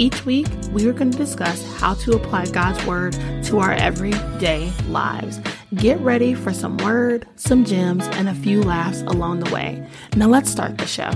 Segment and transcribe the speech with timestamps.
[0.00, 3.12] Each week, we are going to discuss how to apply God's Word
[3.44, 5.38] to our everyday lives.
[5.74, 9.86] Get ready for some word, some gems, and a few laughs along the way.
[10.16, 11.10] Now, let's start the show.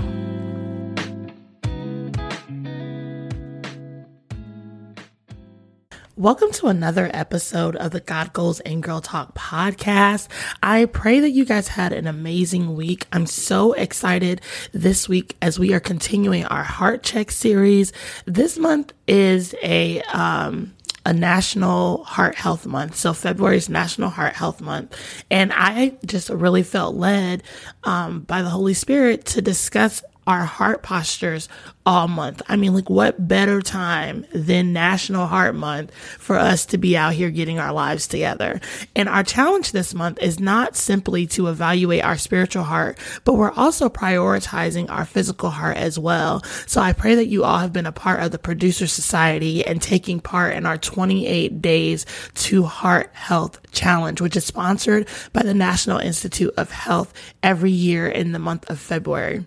[6.17, 10.29] Welcome to another episode of the God Goals and Girl Talk podcast.
[10.63, 13.05] I pray that you guys had an amazing week.
[13.11, 14.39] I'm so excited
[14.71, 17.91] this week as we are continuing our heart check series.
[18.23, 20.73] This month is a, um,
[21.05, 22.95] a national heart health month.
[22.95, 24.97] So February is National Heart Health Month.
[25.29, 27.43] And I just really felt led
[27.83, 31.49] um, by the Holy Spirit to discuss our heart postures
[31.85, 32.41] all month.
[32.47, 37.13] I mean, like what better time than National Heart Month for us to be out
[37.13, 38.59] here getting our lives together.
[38.95, 43.51] And our challenge this month is not simply to evaluate our spiritual heart, but we're
[43.51, 46.43] also prioritizing our physical heart as well.
[46.65, 49.79] So I pray that you all have been a part of the producer society and
[49.81, 55.53] taking part in our 28 days to heart health challenge, which is sponsored by the
[55.53, 59.45] National Institute of Health every year in the month of February.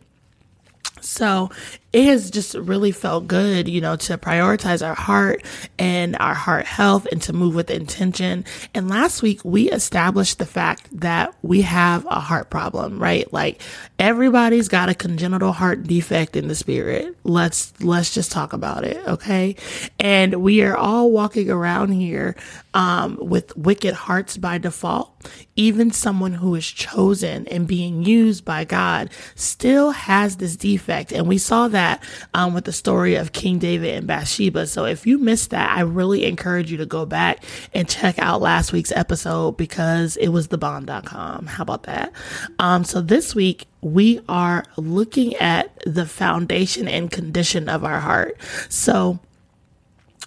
[1.01, 1.51] So
[1.93, 5.43] it has just really felt good, you know, to prioritize our heart
[5.79, 8.45] and our heart health and to move with intention.
[8.75, 13.33] And last week we established the fact that we have a heart problem, right?
[13.33, 13.63] Like
[13.99, 17.17] everybody's got a congenital heart defect in the spirit.
[17.25, 18.99] Let's, let's just talk about it.
[19.09, 19.57] Okay.
[19.99, 22.37] And we are all walking around here,
[22.75, 25.11] um, with wicked hearts by default.
[25.57, 31.13] Even someone who is chosen and being used by God still has this defect.
[31.13, 32.03] And we saw that that
[32.35, 34.67] um, with the story of King David and Bathsheba.
[34.67, 38.41] So if you missed that, I really encourage you to go back and check out
[38.41, 41.47] last week's episode because it was thebomb.com.
[41.47, 42.13] How about that?
[42.59, 48.37] Um, so this week, we are looking at the foundation and condition of our heart.
[48.69, 49.21] So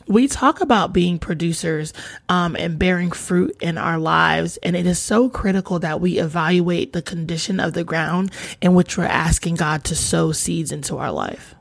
[0.08, 1.94] we talk about being producers
[2.30, 6.94] um, and bearing fruit in our lives, and it is so critical that we evaluate
[6.94, 11.12] the condition of the ground in which we're asking God to sow seeds into our
[11.12, 11.56] life.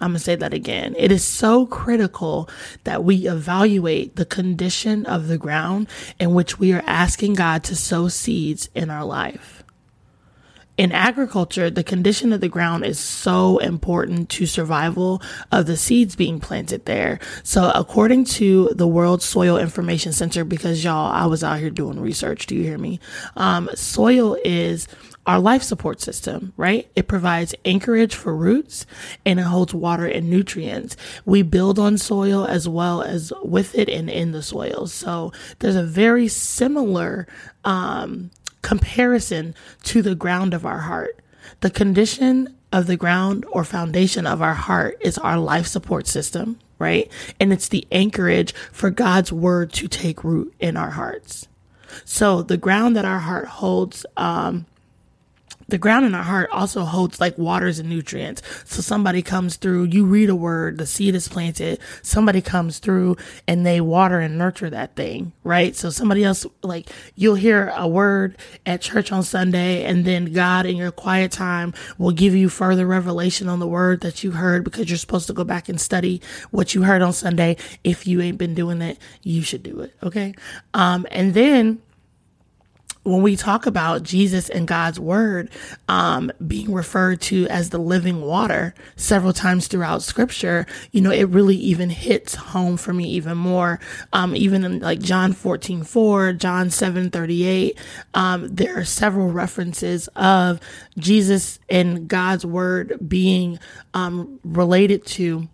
[0.00, 0.96] I'm going to say that again.
[0.98, 2.48] It is so critical
[2.82, 5.88] that we evaluate the condition of the ground
[6.18, 9.61] in which we are asking God to sow seeds in our life
[10.78, 16.16] in agriculture, the condition of the ground is so important to survival of the seeds
[16.16, 17.18] being planted there.
[17.42, 22.00] So according to the World Soil Information Center, because y'all, I was out here doing
[22.00, 22.46] research.
[22.46, 23.00] Do you hear me?
[23.36, 24.88] Um, soil is
[25.26, 26.90] our life support system, right?
[26.96, 28.86] It provides anchorage for roots
[29.24, 30.96] and it holds water and nutrients.
[31.24, 34.86] We build on soil as well as with it and in the soil.
[34.86, 37.28] So there's a very similar,
[37.64, 38.30] um,
[38.62, 41.18] comparison to the ground of our heart.
[41.60, 46.58] The condition of the ground or foundation of our heart is our life support system,
[46.78, 47.10] right?
[47.38, 51.48] And it's the anchorage for God's word to take root in our hearts.
[52.04, 54.66] So the ground that our heart holds, um,
[55.72, 58.42] the ground in our heart also holds like waters and nutrients.
[58.66, 63.16] So somebody comes through, you read a word, the seed is planted, somebody comes through
[63.48, 65.74] and they water and nurture that thing, right?
[65.74, 68.36] So somebody else, like you'll hear a word
[68.66, 72.86] at church on Sunday and then God in your quiet time will give you further
[72.86, 76.20] revelation on the word that you heard because you're supposed to go back and study
[76.50, 77.56] what you heard on Sunday.
[77.82, 79.96] If you ain't been doing it, you should do it.
[80.02, 80.34] Okay.
[80.74, 81.80] Um, and then
[83.04, 85.50] when we talk about Jesus and God's word
[85.88, 91.24] um, being referred to as the living water several times throughout scripture, you know, it
[91.24, 93.80] really even hits home for me even more.
[94.12, 97.76] Um, even in like John 14, 4, John 7, 38,
[98.14, 100.60] um, there are several references of
[100.96, 103.58] Jesus and God's word being
[103.94, 105.48] um, related to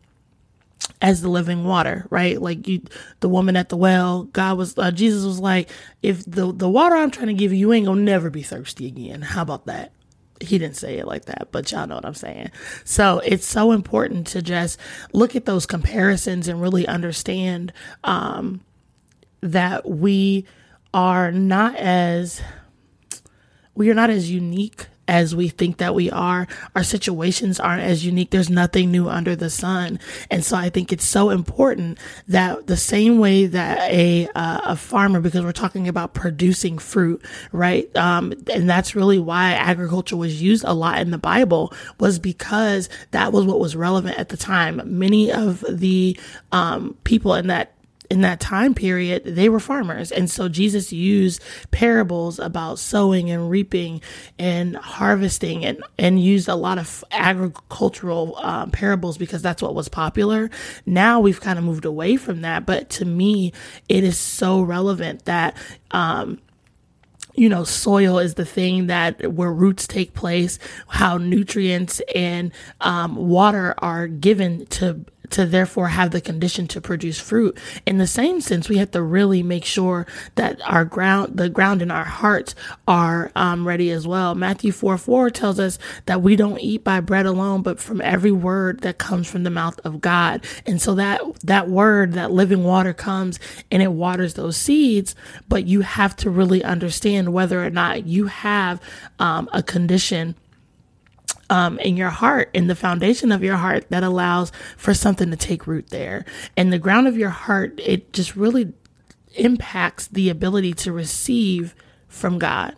[1.01, 2.41] as the living water, right?
[2.41, 2.83] Like you,
[3.21, 5.71] the woman at the well, God was, uh, Jesus was like,
[6.03, 8.87] if the, the water I'm trying to give you, you ain't gonna never be thirsty
[8.87, 9.23] again.
[9.23, 9.93] How about that?
[10.41, 12.51] He didn't say it like that, but y'all know what I'm saying.
[12.85, 14.79] So it's so important to just
[15.13, 17.73] look at those comparisons and really understand,
[18.05, 18.61] um,
[19.41, 20.47] that we
[20.95, 22.41] are not as,
[23.75, 26.47] we are not as unique as we think that we are.
[26.77, 28.31] Our situations aren't as unique.
[28.31, 29.99] There's nothing new under the sun.
[30.31, 34.77] And so I think it's so important that the same way that a, uh, a
[34.77, 37.95] farmer, because we're talking about producing fruit, right?
[37.97, 42.89] Um, and that's really why agriculture was used a lot in the Bible was because
[43.13, 44.83] that was what was relevant at the time.
[44.85, 46.19] Many of the,
[46.53, 47.73] um, people in that
[48.11, 50.11] in that time period, they were farmers.
[50.11, 54.01] And so Jesus used parables about sowing and reaping
[54.39, 59.89] and harvesting and, and used a lot of agricultural um, parables because that's what was
[59.89, 60.51] popular.
[60.87, 62.65] Now we've kind of moved away from that.
[62.65, 63.53] But to me,
[63.89, 65.55] it is so relevant that,
[65.91, 66.41] um,
[67.35, 70.59] you know, soil is the thing that where roots take place,
[70.89, 77.21] how nutrients and um, water are given to to therefore have the condition to produce
[77.21, 77.59] fruit.
[77.87, 81.83] In the same sense, we have to really make sure that our ground, the ground
[81.83, 82.55] in our hearts
[82.87, 84.35] are um, ready as well.
[84.35, 88.33] Matthew 4 4 tells us that we don't eat by bread alone, but from every
[88.33, 90.45] word that comes from the mouth of God.
[90.67, 93.39] And so that, that word, that living water comes
[93.71, 95.15] and it waters those seeds,
[95.49, 98.81] but you have to really understand whether or not you have
[99.19, 100.35] um, a condition
[101.51, 105.37] um, in your heart, in the foundation of your heart that allows for something to
[105.37, 106.25] take root there.
[106.57, 108.73] And the ground of your heart, it just really
[109.35, 111.75] impacts the ability to receive
[112.09, 112.77] from God.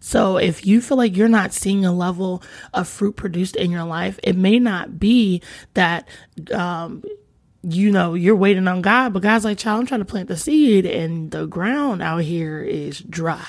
[0.00, 3.84] So if you feel like you're not seeing a level of fruit produced in your
[3.84, 5.42] life, it may not be
[5.74, 6.06] that,
[6.52, 7.02] um,
[7.62, 10.36] you know, you're waiting on God, but God's like, child, I'm trying to plant the
[10.36, 13.44] seed and the ground out here is dry.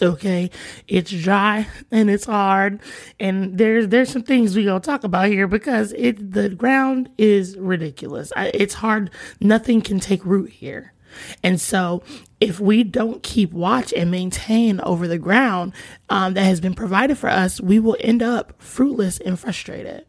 [0.00, 0.50] Okay.
[0.88, 2.80] It's dry and it's hard.
[3.18, 7.56] And there's, there's some things we gonna talk about here because it, the ground is
[7.56, 8.32] ridiculous.
[8.36, 9.10] I, it's hard.
[9.40, 10.92] Nothing can take root here.
[11.42, 12.02] And so
[12.40, 15.72] if we don't keep watch and maintain over the ground
[16.10, 20.04] um, that has been provided for us, we will end up fruitless and frustrated.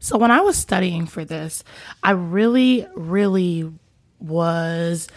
[0.00, 1.62] So when I was studying for this,
[2.02, 3.70] I really, really
[4.18, 5.08] was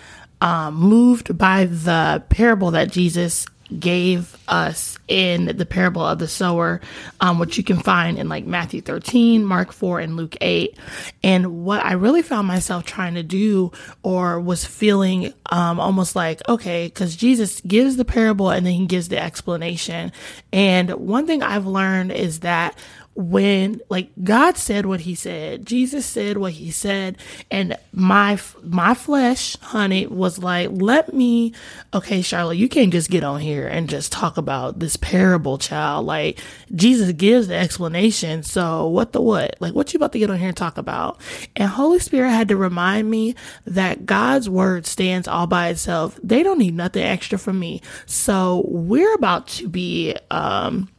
[0.42, 3.46] um, moved by the parable that Jesus
[3.80, 6.82] gave us in the parable of the sower,
[7.22, 10.78] um, which you can find in like Matthew 13, Mark 4, and Luke 8.
[11.24, 13.72] And what I really found myself trying to do
[14.04, 18.86] or was feeling um, almost like, okay, because Jesus gives the parable and then he
[18.86, 20.12] gives the explanation.
[20.52, 22.78] And one thing I've learned is that
[23.16, 27.18] when like God said what he said, Jesus said what he said,
[27.52, 31.54] and my my flesh, honey, was like, "Let me
[31.94, 36.06] okay, Charlotte, you can't just get on here and just talk about this parable, child.
[36.08, 36.40] Like
[36.74, 39.58] Jesus gives the explanation, so what the what?
[39.60, 41.22] Like what you about to get on here and talk about?"
[41.56, 46.20] And Holy Spirit had to remind me that God's word stands all by itself.
[46.24, 47.82] They don't need nothing extra from me.
[48.08, 50.90] So, we're about to be um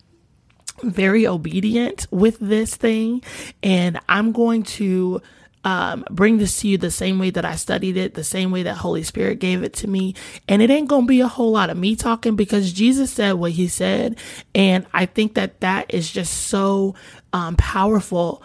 [0.91, 3.23] very obedient with this thing
[3.63, 5.23] and I'm going to
[5.65, 8.65] um, bring this to you the same way that I studied it, the same way
[8.65, 10.15] that Holy Spirit gave it to me.
[10.47, 13.33] And it ain't going to be a whole lot of me talking because Jesus said
[13.35, 14.19] what he said.
[14.55, 16.95] And I think that that is just so
[17.33, 18.43] um, powerful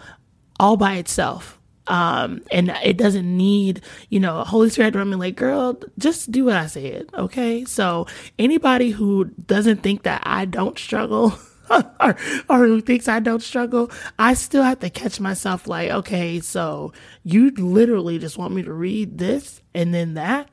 [0.58, 1.58] all by itself.
[1.86, 6.56] Um, and it doesn't need, you know, Holy Spirit running like, girl, just do what
[6.56, 7.10] I said.
[7.12, 7.64] Okay.
[7.64, 8.06] So
[8.38, 11.36] anybody who doesn't think that I don't struggle,
[12.00, 12.16] or,
[12.48, 16.92] or who thinks I don't struggle, I still have to catch myself like, okay, so
[17.22, 20.48] you literally just want me to read this and then that?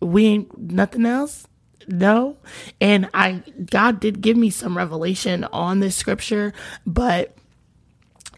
[0.00, 1.46] We ain't nothing else?
[1.88, 2.36] No.
[2.80, 6.52] And I, God did give me some revelation on this scripture,
[6.86, 7.36] but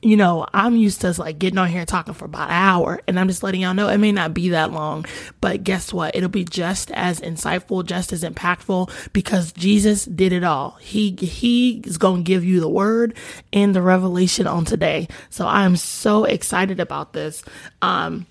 [0.02, 3.00] you know, I'm used to like getting on here and talking for about an hour
[3.06, 5.06] and I'm just letting y'all know it may not be that long,
[5.40, 6.14] but guess what?
[6.14, 10.76] It'll be just as insightful, just as impactful because Jesus did it all.
[10.80, 13.14] He, he is going to give you the word
[13.52, 15.08] and the revelation on today.
[15.30, 17.42] So I'm so excited about this.
[17.82, 18.26] Um,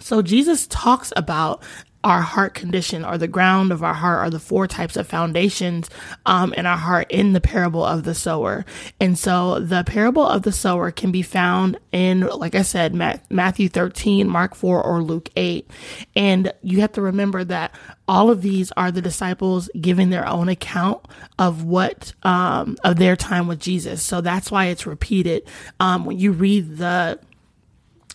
[0.00, 1.62] so Jesus talks about
[2.04, 5.88] our heart condition or the ground of our heart are the four types of foundations
[6.26, 8.64] um, in our heart in the parable of the sower.
[9.00, 13.68] And so the parable of the sower can be found in, like I said, Matthew
[13.70, 15.68] 13, Mark 4, or Luke 8.
[16.14, 17.74] And you have to remember that
[18.06, 21.06] all of these are the disciples giving their own account
[21.38, 24.02] of what um, of their time with Jesus.
[24.02, 25.48] So that's why it's repeated.
[25.80, 27.18] Um, when you read the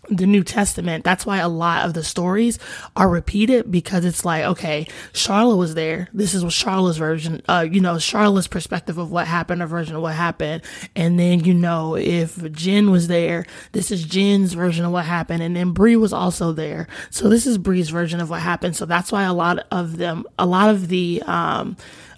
[0.09, 1.03] the New Testament.
[1.03, 2.59] That's why a lot of the stories
[2.95, 6.09] are repeated because it's like, okay, Charlotte was there.
[6.13, 9.95] This is what Charlotte's version, uh, you know, Charlotte's perspective of what happened, a version
[9.95, 10.63] of what happened.
[10.95, 15.43] And then, you know, if Jen was there, this is Jen's version of what happened.
[15.43, 16.87] And then Bree was also there.
[17.09, 18.75] So this is Bree's version of what happened.
[18.75, 21.77] So that's why a lot of them, a lot of the, um,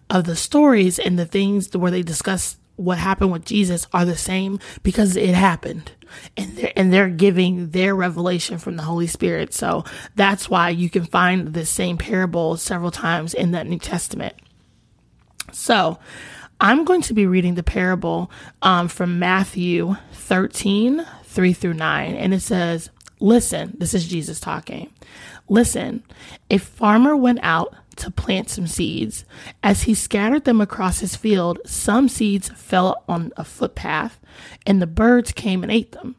[0.10, 4.18] of the stories and the things where they discuss what happened with Jesus are the
[4.18, 5.92] same because it happened
[6.36, 9.54] and they're, and they're giving their revelation from the Holy Spirit.
[9.54, 9.86] So
[10.16, 14.36] that's why you can find the same parable several times in that New Testament.
[15.52, 16.00] So
[16.60, 22.16] I'm going to be reading the parable um, from Matthew 13, 3 through 9.
[22.16, 24.92] And it says, Listen, this is Jesus talking.
[25.48, 26.04] Listen,
[26.50, 29.26] a farmer went out to plant some seeds.
[29.64, 34.20] As he scattered them across his field, some seeds fell on a footpath,
[34.66, 36.16] and the birds came and ate them.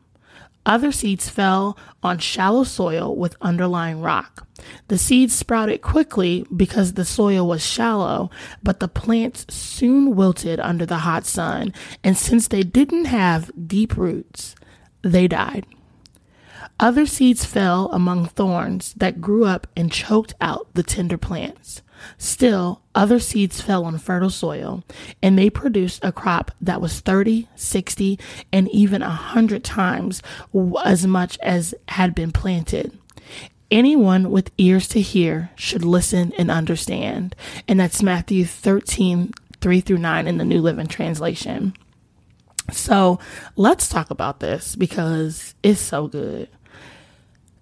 [0.64, 4.46] Other seeds fell on shallow soil with underlying rock.
[4.86, 8.30] The seeds sprouted quickly because the soil was shallow,
[8.62, 11.72] but the plants soon wilted under the hot sun,
[12.04, 14.54] and since they didn't have deep roots,
[15.02, 15.66] they died.
[16.82, 21.80] Other seeds fell among thorns that grew up and choked out the tender plants.
[22.18, 24.82] Still, other seeds fell on fertile soil,
[25.22, 28.18] and they produced a crop that was 30, 60,
[28.52, 30.24] and even a 100 times
[30.84, 32.98] as much as had been planted.
[33.70, 37.36] Anyone with ears to hear should listen and understand.
[37.68, 41.74] And that's Matthew 13, 3 through 9 in the New Living Translation.
[42.72, 43.20] So
[43.54, 46.48] let's talk about this because it's so good.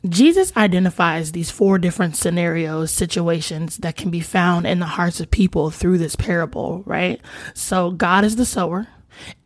[0.08, 5.30] Jesus identifies these four different scenarios, situations that can be found in the hearts of
[5.30, 7.20] people through this parable, right?
[7.54, 8.88] So God is the sower.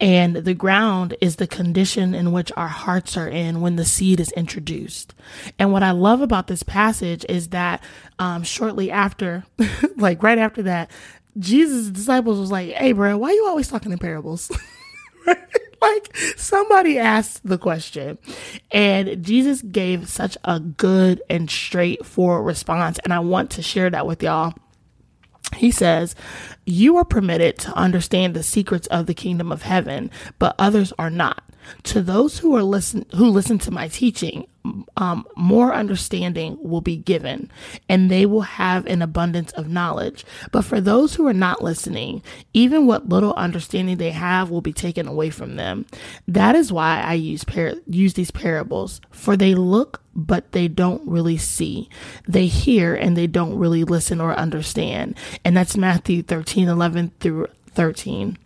[0.00, 4.20] And the ground is the condition in which our hearts are in when the seed
[4.20, 5.14] is introduced.
[5.58, 7.82] And what I love about this passage is that
[8.20, 9.44] um, shortly after,
[9.96, 10.92] like right after that,
[11.38, 14.52] Jesus' disciples was like, "Hey, bro, why are you always talking in parables?"
[15.84, 18.18] like somebody asked the question
[18.70, 22.98] and Jesus gave such a good and straightforward response.
[23.04, 24.54] And I want to share that with y'all.
[25.56, 26.14] He says,
[26.64, 31.10] You are permitted to understand the secrets of the kingdom of heaven, but others are
[31.10, 31.42] not.
[31.84, 34.46] To those who are listen who listen to my teaching,
[34.96, 37.50] um, more understanding will be given,
[37.88, 40.24] and they will have an abundance of knowledge.
[40.52, 42.22] But for those who are not listening,
[42.54, 45.86] even what little understanding they have will be taken away from them.
[46.26, 51.02] That is why I use par- use these parables, for they look but they don't
[51.08, 51.88] really see.
[52.28, 55.16] They hear and they don't really listen or understand.
[55.44, 58.38] And that's Matthew 13, 11 through 13.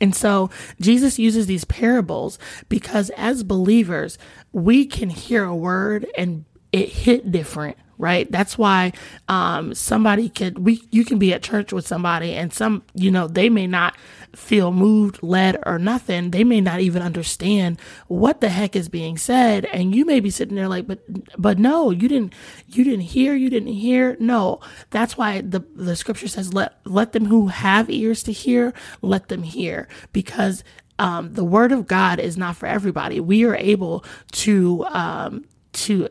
[0.00, 4.18] And so Jesus uses these parables because as believers,
[4.52, 8.92] we can hear a word and it hit different right that's why
[9.28, 13.26] um somebody could we you can be at church with somebody and some you know
[13.26, 13.96] they may not
[14.36, 19.16] feel moved, led, or nothing, they may not even understand what the heck is being
[19.16, 19.64] said.
[19.66, 21.00] And you may be sitting there like, but,
[21.40, 22.34] but no, you didn't,
[22.68, 24.16] you didn't hear, you didn't hear.
[24.18, 24.60] No,
[24.90, 28.72] that's why the, the scripture says, let, let them who have ears to hear,
[29.02, 30.64] let them hear because
[30.98, 33.18] um, the word of God is not for everybody.
[33.20, 36.08] We are able to um, to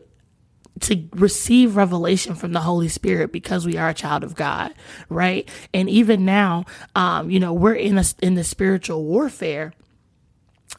[0.80, 4.74] to receive revelation from the Holy Spirit because we are a child of God,
[5.08, 5.48] right?
[5.72, 6.64] And even now,
[6.94, 9.72] um, you know, we're in a in the spiritual warfare,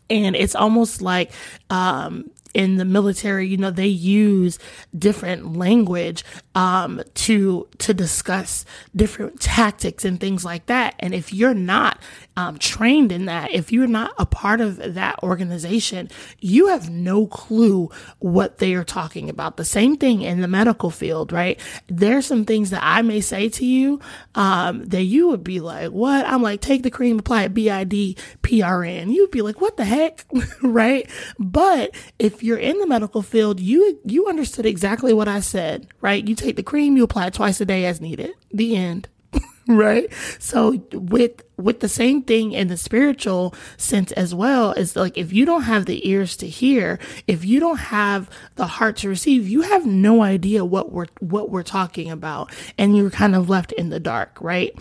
[0.10, 1.32] and it's almost like
[1.70, 4.58] um, in the military, you know, they use
[4.98, 6.24] different language
[6.56, 8.64] um, to to discuss
[8.96, 10.96] different tactics and things like that.
[11.00, 12.00] And if you're not
[12.38, 16.10] um, trained in that, if you're not a part of that organization,
[16.40, 19.58] you have no clue what they are talking about.
[19.58, 21.60] The same thing in the medical field, right?
[21.88, 24.00] There's some things that I may say to you
[24.36, 27.70] um, that you would be like, "What?" I'm like, "Take the cream, apply it, B
[27.70, 30.24] I D P R N." You'd be like, "What the heck?"
[30.62, 31.10] right?
[31.38, 36.26] But if you're in the medical field, you you understood exactly what I said, right?
[36.26, 38.32] You take the cream, you apply it twice a day as needed.
[38.54, 39.10] The end.
[39.68, 40.12] right?
[40.40, 45.34] So with with the same thing in the spiritual sense as well is like if
[45.34, 49.48] you don't have the ears to hear, if you don't have the heart to receive,
[49.48, 53.72] you have no idea what we're what we're talking about and you're kind of left
[53.72, 54.74] in the dark, right?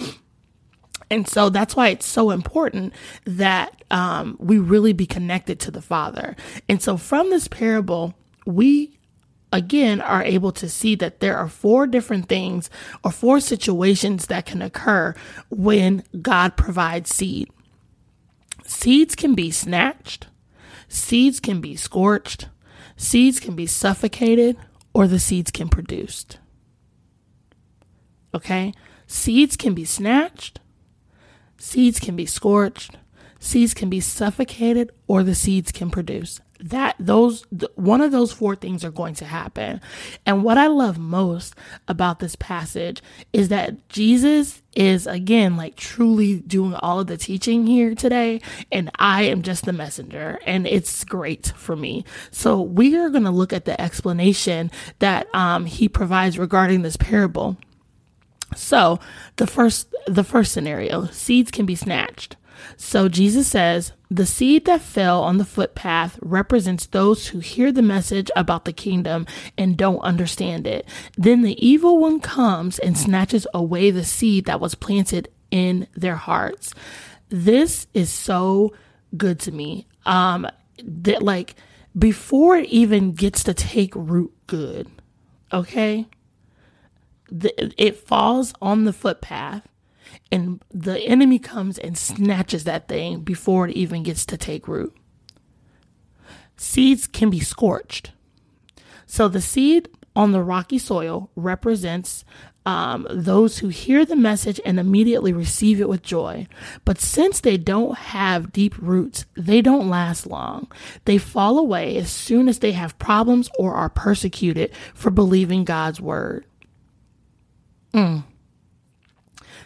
[1.14, 2.92] And so that's why it's so important
[3.24, 6.34] that um, we really be connected to the Father.
[6.68, 8.14] And so from this parable,
[8.46, 8.98] we
[9.52, 12.68] again are able to see that there are four different things
[13.04, 15.14] or four situations that can occur
[15.50, 17.48] when God provides seed.
[18.66, 20.26] Seeds can be snatched,
[20.88, 22.48] seeds can be scorched,
[22.96, 24.56] seeds can be suffocated,
[24.92, 26.38] or the seeds can produced.
[28.34, 28.74] Okay?
[29.06, 30.58] Seeds can be snatched,
[31.58, 32.96] Seeds can be scorched,
[33.38, 36.40] seeds can be suffocated, or the seeds can produce.
[36.60, 37.44] That those
[37.74, 39.80] one of those four things are going to happen.
[40.24, 41.54] And what I love most
[41.88, 47.66] about this passage is that Jesus is again like truly doing all of the teaching
[47.66, 48.40] here today
[48.72, 52.04] and I am just the messenger and it's great for me.
[52.30, 54.70] So we are going to look at the explanation
[55.00, 57.58] that um, he provides regarding this parable.
[58.54, 59.00] So
[59.36, 62.36] the first the first scenario, seeds can be snatched.
[62.76, 67.82] So Jesus says, the seed that fell on the footpath represents those who hear the
[67.82, 69.26] message about the kingdom
[69.58, 70.86] and don't understand it.
[71.16, 76.16] Then the evil one comes and snatches away the seed that was planted in their
[76.16, 76.74] hearts.
[77.28, 78.72] This is so
[79.16, 79.86] good to me.
[80.06, 80.46] Um
[80.84, 81.54] that like
[81.96, 84.88] before it even gets to take root good.
[85.52, 86.06] Okay?
[87.36, 89.66] The, it falls on the footpath
[90.30, 94.96] and the enemy comes and snatches that thing before it even gets to take root.
[96.56, 98.12] Seeds can be scorched.
[99.06, 102.24] So the seed on the rocky soil represents
[102.66, 106.46] um, those who hear the message and immediately receive it with joy.
[106.84, 110.70] But since they don't have deep roots, they don't last long.
[111.04, 116.00] They fall away as soon as they have problems or are persecuted for believing God's
[116.00, 116.46] word.
[117.94, 118.24] Mm.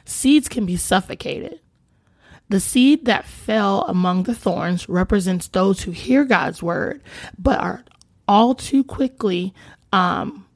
[0.04, 1.60] Seeds can be suffocated.
[2.50, 7.02] The seed that fell among the thorns represents those who hear God's word,
[7.38, 7.84] but are
[8.26, 9.52] all too quickly,
[9.92, 10.46] um,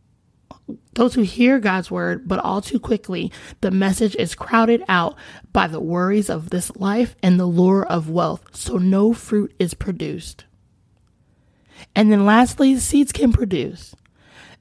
[0.94, 3.30] those who hear God's word, but all too quickly,
[3.60, 5.16] the message is crowded out
[5.52, 9.74] by the worries of this life and the lure of wealth, so no fruit is
[9.74, 10.44] produced.
[11.94, 13.94] And then lastly, seeds can produce.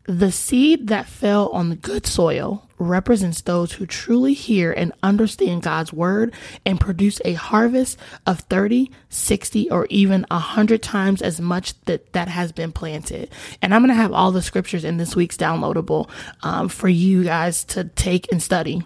[0.05, 5.63] The seed that fell on the good soil represents those who truly hear and understand
[5.63, 6.33] God's word
[6.65, 12.27] and produce a harvest of 30, 60, or even 100 times as much that, that
[12.27, 13.29] has been planted.
[13.61, 16.09] And I'm going to have all the scriptures in this week's downloadable
[16.43, 18.83] um, for you guys to take and study.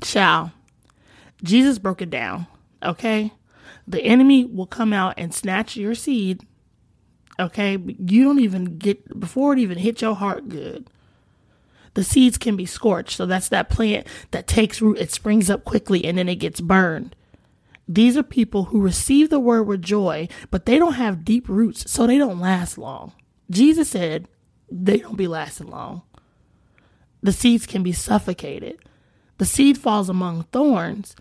[0.00, 0.50] Ciao.
[1.42, 2.46] Jesus broke it down,
[2.82, 3.32] okay?
[3.86, 6.46] The enemy will come out and snatch your seed
[7.40, 10.88] Okay, you don't even get before it even hit your heart good.
[11.94, 15.64] The seeds can be scorched, so that's that plant that takes root, it springs up
[15.64, 17.14] quickly and then it gets burned.
[17.88, 21.90] These are people who receive the word with joy, but they don't have deep roots,
[21.90, 23.12] so they don't last long.
[23.50, 24.28] Jesus said
[24.70, 26.02] they don't be lasting long.
[27.22, 28.78] The seeds can be suffocated.
[29.38, 31.14] The seed falls among thorns,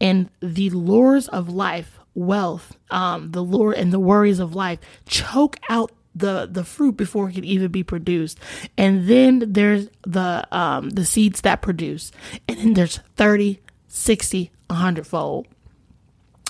[0.00, 5.58] and the lures of life wealth, um, the lure and the worries of life choke
[5.68, 8.38] out the the fruit before it can even be produced.
[8.78, 12.12] And then there's the um the seeds that produce.
[12.48, 15.46] And then there's 30, 60, 100 fold.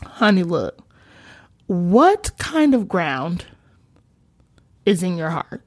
[0.03, 0.81] Honey, look.
[1.67, 3.47] What kind of ground
[4.85, 5.63] is in your heart?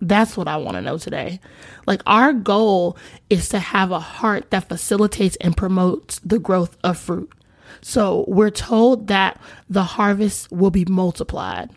[0.00, 1.40] That's what I want to know today.
[1.86, 2.96] Like, our goal
[3.30, 7.32] is to have a heart that facilitates and promotes the growth of fruit.
[7.80, 11.70] So we're told that the harvest will be multiplied.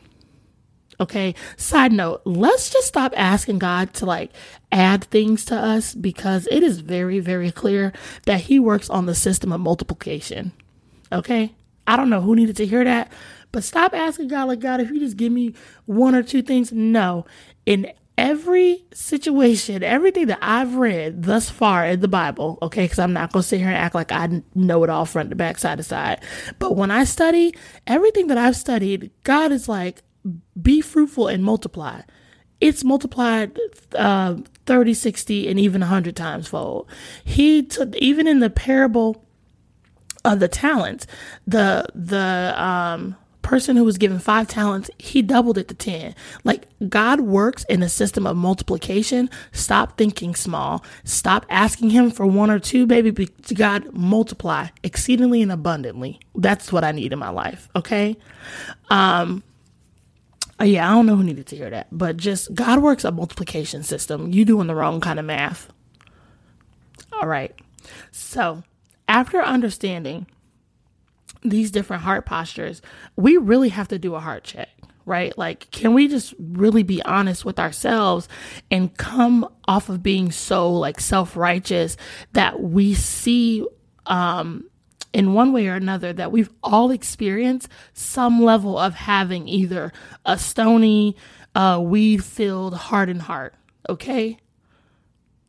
[1.01, 1.33] Okay.
[1.57, 4.31] Side note, let's just stop asking God to like
[4.71, 7.91] add things to us because it is very, very clear
[8.27, 10.51] that He works on the system of multiplication.
[11.11, 11.55] Okay.
[11.87, 13.11] I don't know who needed to hear that,
[13.51, 16.71] but stop asking God, like, God, if you just give me one or two things.
[16.71, 17.25] No.
[17.65, 23.13] In every situation, everything that I've read thus far in the Bible, okay, because I'm
[23.13, 25.57] not going to sit here and act like I know it all front to back,
[25.57, 26.21] side to side.
[26.59, 27.55] But when I study,
[27.87, 30.03] everything that I've studied, God is like,
[30.61, 32.01] be fruitful and multiply.
[32.59, 33.57] It's multiplied
[33.95, 36.87] uh, 30, 60, and even 100 times fold.
[37.23, 39.25] He took, even in the parable
[40.23, 41.07] of the talents,
[41.47, 46.15] the, the, um, person who was given five talents, he doubled it to 10.
[46.43, 49.29] Like God works in a system of multiplication.
[49.51, 50.83] Stop thinking small.
[51.03, 53.11] Stop asking him for one or two, baby.
[53.53, 56.19] God multiply exceedingly and abundantly.
[56.35, 57.69] That's what I need in my life.
[57.75, 58.17] Okay.
[58.89, 59.43] Um,
[60.61, 63.11] uh, yeah, I don't know who needed to hear that, but just God works a
[63.11, 64.31] multiplication system.
[64.31, 65.71] You doing the wrong kind of math.
[67.13, 67.53] All right.
[68.11, 68.61] So,
[69.07, 70.27] after understanding
[71.41, 72.81] these different heart postures,
[73.15, 74.69] we really have to do a heart check,
[75.05, 75.35] right?
[75.35, 78.29] Like, can we just really be honest with ourselves
[78.69, 81.97] and come off of being so like self righteous
[82.33, 83.65] that we see
[84.05, 84.65] um,
[85.13, 89.91] in one way or another that we've all experienced some level of having either
[90.25, 91.15] a stony,
[91.55, 93.53] uh, weed filled hardened heart.
[93.89, 94.37] Okay.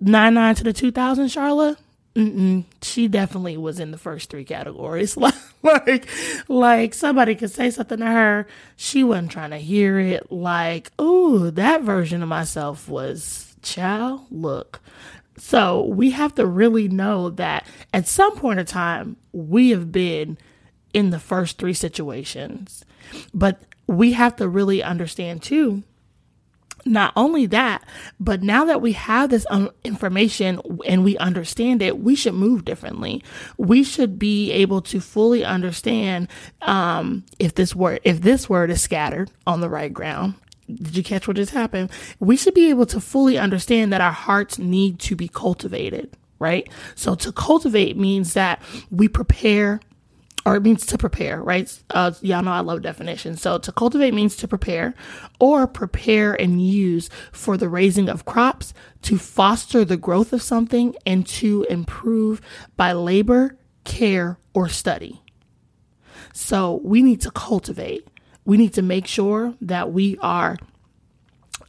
[0.00, 1.78] Nine nine to the 2000, Charlotte.
[2.14, 5.16] Mm-mm, she definitely was in the first three categories.
[5.62, 6.08] like,
[6.48, 8.46] like somebody could say something to her,
[8.76, 10.30] she wasn't trying to hear it.
[10.30, 14.80] Like, ooh, that version of myself was, child, look,
[15.36, 20.38] so we have to really know that at some point in time, we have been
[20.92, 22.84] in the first three situations.
[23.32, 25.82] But we have to really understand too
[26.84, 27.84] not only that,
[28.18, 32.64] but now that we have this um, information and we understand it, we should move
[32.64, 33.22] differently.
[33.56, 36.28] We should be able to fully understand
[36.62, 40.34] um, if this word if this word is scattered on the right ground
[40.76, 41.90] did you catch what just happened?
[42.20, 46.68] We should be able to fully understand that our hearts need to be cultivated, right?
[46.94, 49.80] So to cultivate means that we prepare
[50.44, 51.72] or it means to prepare, right?
[51.90, 53.40] Uh, y'all know I love definitions.
[53.40, 54.94] So to cultivate means to prepare
[55.38, 60.96] or prepare and use for the raising of crops, to foster the growth of something,
[61.06, 62.40] and to improve
[62.76, 65.22] by labor, care, or study.
[66.32, 68.08] So we need to cultivate
[68.44, 70.56] we need to make sure that we are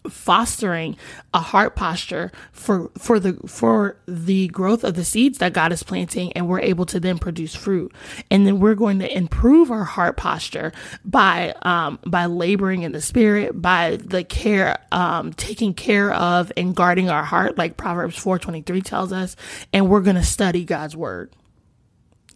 [0.09, 0.97] fostering
[1.33, 5.83] a heart posture for for the for the growth of the seeds that God is
[5.83, 7.93] planting and we're able to then produce fruit.
[8.29, 10.71] And then we're going to improve our heart posture
[11.05, 16.75] by um by laboring in the spirit by the care um taking care of and
[16.75, 19.36] guarding our heart like Proverbs 4:23 tells us.
[19.71, 21.33] And we're going to study God's word.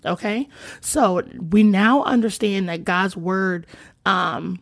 [0.05, 0.47] Okay?
[0.79, 3.65] So we now understand that God's word
[4.07, 4.59] um,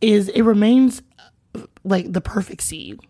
[0.00, 1.02] is it remains
[1.84, 3.00] like the perfect seed.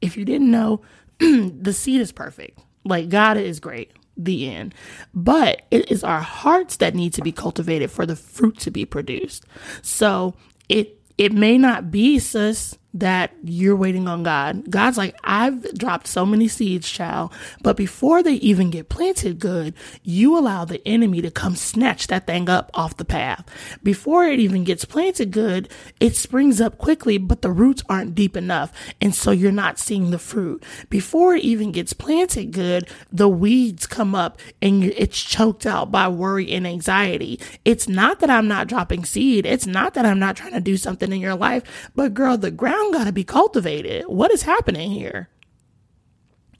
[0.00, 0.80] If you didn't know,
[1.18, 2.58] the seed is perfect.
[2.84, 3.92] Like God is great.
[4.16, 4.74] The end.
[5.14, 8.86] But it is our hearts that need to be cultivated for the fruit to be
[8.86, 9.44] produced.
[9.82, 10.34] So
[10.70, 14.70] it it may not be, sis, that you're waiting on God.
[14.70, 17.32] God's like, I've dropped so many seeds, child,
[17.62, 22.26] but before they even get planted good, you allow the enemy to come snatch that
[22.26, 23.44] thing up off the path.
[23.82, 25.68] Before it even gets planted good,
[26.00, 28.72] it springs up quickly, but the roots aren't deep enough.
[29.00, 30.64] And so you're not seeing the fruit.
[30.88, 36.08] Before it even gets planted good, the weeds come up and it's choked out by
[36.08, 37.38] worry and anxiety.
[37.64, 39.44] It's not that I'm not dropping seed.
[39.46, 42.50] It's not that I'm not trying to do something in your life, but girl, the
[42.50, 44.04] ground ground got to be cultivated.
[44.06, 45.28] What is happening here?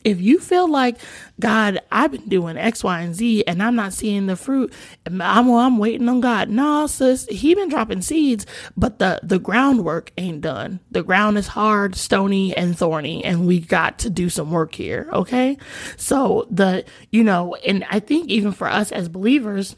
[0.05, 0.99] If you feel like,
[1.41, 4.73] God, I've been doing X, Y, and Z and I'm not seeing the fruit,
[5.05, 6.49] I'm, I'm waiting on God.
[6.49, 10.79] No, sis, he been dropping seeds, but the, the groundwork ain't done.
[10.93, 15.09] The ground is hard, stony, and thorny, and we got to do some work here.
[15.13, 15.59] Okay.
[15.97, 19.75] So the, you know, and I think even for us as believers,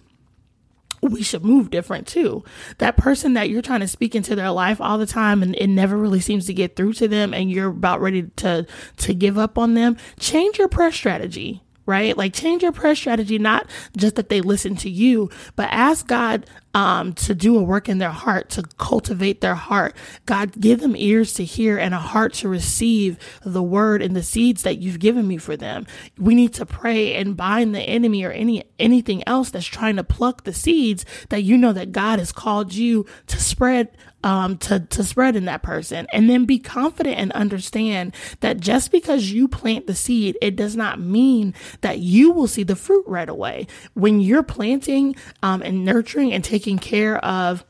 [1.02, 2.44] we should move different too.
[2.78, 5.68] That person that you're trying to speak into their life all the time and it
[5.68, 8.66] never really seems to get through to them and you're about ready to
[8.98, 12.18] to give up on them, change your prayer strategy right?
[12.18, 16.44] Like change your prayer strategy, not just that they listen to you, but ask God,
[16.74, 19.96] um, to do a work in their heart, to cultivate their heart.
[20.26, 24.22] God, give them ears to hear and a heart to receive the word and the
[24.22, 25.86] seeds that you've given me for them.
[26.18, 30.04] We need to pray and bind the enemy or any anything else that's trying to
[30.04, 33.88] pluck the seeds that you know that God has called you to spread
[34.24, 36.06] um, to, to spread in that person.
[36.12, 40.76] And then be confident and understand that just because you plant the seed, it does
[40.76, 43.66] not mean that you will see the fruit right away.
[43.94, 47.64] When you're planting um, and nurturing and taking care of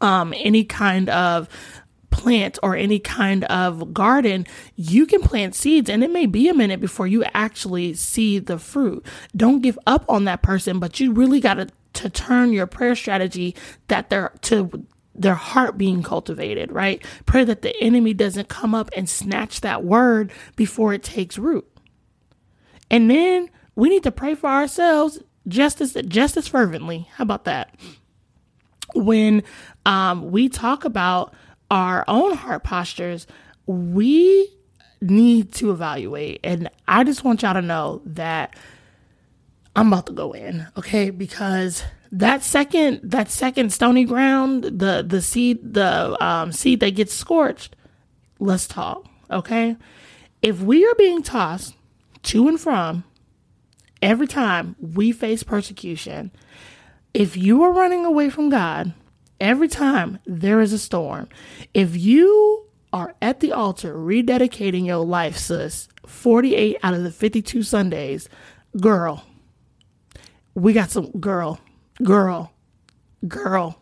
[0.00, 1.48] um, any kind of
[2.10, 6.54] plant or any kind of garden, you can plant seeds and it may be a
[6.54, 9.04] minute before you actually see the fruit.
[9.36, 12.94] Don't give up on that person, but you really got to to turn your prayer
[12.94, 13.54] strategy
[13.88, 17.04] that they're to their heart being cultivated, right?
[17.24, 21.66] Pray that the enemy doesn't come up and snatch that word before it takes root.
[22.90, 27.08] And then we need to pray for ourselves just as just as fervently.
[27.14, 27.74] How about that?
[28.94, 29.42] When
[29.84, 31.34] um, we talk about
[31.70, 33.26] our own heart postures,
[33.66, 34.50] we
[35.00, 36.40] need to evaluate.
[36.44, 38.56] And I just want y'all to know that
[39.76, 41.10] I'm about to go in, okay?
[41.10, 47.12] Because that second that second stony ground, the the seed the um, seed that gets
[47.12, 47.74] scorched,
[48.38, 49.76] let's talk, okay?
[50.42, 51.74] If we are being tossed
[52.24, 53.04] to and from
[54.04, 56.30] every time we face persecution,
[57.14, 58.92] if you are running away from God
[59.40, 61.28] every time there is a storm,
[61.72, 67.62] if you are at the altar rededicating your life, sis, 48 out of the 52
[67.62, 68.28] Sundays,
[68.80, 69.24] girl,
[70.54, 71.58] we got some girl
[72.02, 72.52] girl,
[73.26, 73.80] girl,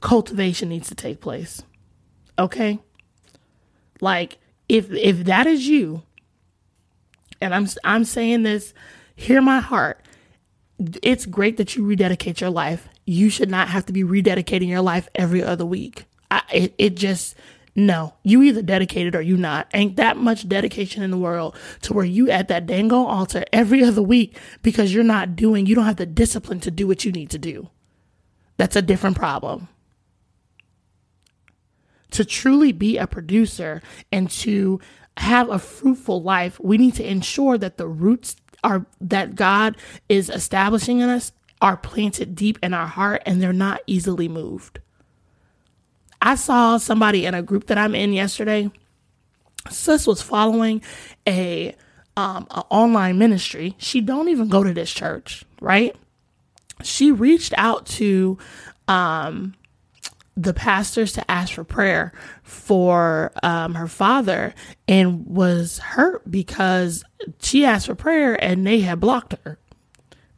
[0.00, 1.62] cultivation needs to take place.
[2.38, 2.78] Okay?
[4.00, 6.02] Like if if that is you,
[7.40, 8.74] and I'm I'm saying this,
[9.14, 10.04] hear my heart.
[11.02, 12.88] It's great that you rededicate your life.
[13.04, 16.04] You should not have to be rededicating your life every other week.
[16.30, 17.36] I, it, it just
[17.74, 19.68] no, you either dedicated or you not.
[19.72, 23.84] Ain't that much dedication in the world to where you at that dango altar every
[23.84, 27.12] other week because you're not doing, you don't have the discipline to do what you
[27.12, 27.70] need to do.
[28.56, 29.68] That's a different problem.
[32.12, 34.80] To truly be a producer and to
[35.16, 39.76] have a fruitful life, we need to ensure that the roots are that God
[40.08, 44.80] is establishing in us are planted deep in our heart and they're not easily moved.
[46.22, 48.70] I saw somebody in a group that I'm in yesterday.
[49.70, 50.82] Sis was following
[51.26, 51.74] a
[52.16, 53.74] um a online ministry.
[53.78, 55.94] She don't even go to this church, right?
[56.82, 58.38] She reached out to
[58.88, 59.54] um
[60.40, 64.54] the pastors to ask for prayer for um, her father
[64.88, 67.04] and was hurt because
[67.40, 69.58] she asked for prayer and they had blocked her.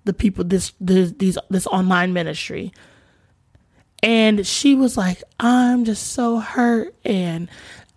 [0.05, 2.73] The people this this these this online ministry
[4.03, 7.49] and she was like, I'm just so hurt and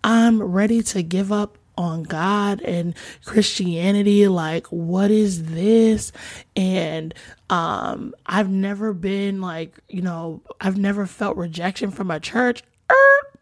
[0.04, 4.28] I'm ready to give up on God and Christianity.
[4.28, 6.12] Like, what is this?
[6.54, 7.14] And
[7.50, 12.62] um, I've never been like, you know, I've never felt rejection from a church.
[12.90, 13.36] Er,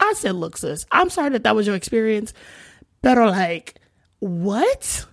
[0.00, 2.34] I said, look, sis, I'm sorry that that was your experience.
[3.00, 3.76] Better like,
[4.18, 5.06] what?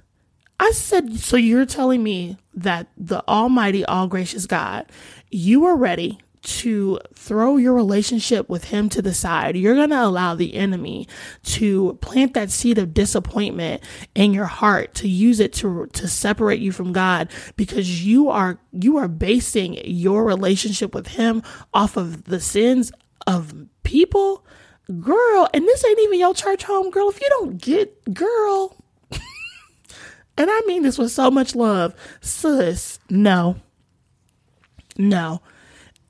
[0.59, 4.87] I said, so you're telling me that the Almighty, all gracious God,
[5.31, 9.55] you are ready to throw your relationship with him to the side.
[9.55, 11.07] You're going to allow the enemy
[11.43, 13.83] to plant that seed of disappointment
[14.15, 18.59] in your heart to use it to to separate you from God because you are
[18.71, 22.91] you are basing your relationship with him off of the sins
[23.27, 24.45] of people.
[24.99, 27.09] Girl, and this ain't even your church home, girl.
[27.09, 28.75] If you don't get girl,
[29.11, 33.57] and I mean this with so much love, sis, no.
[34.97, 35.41] No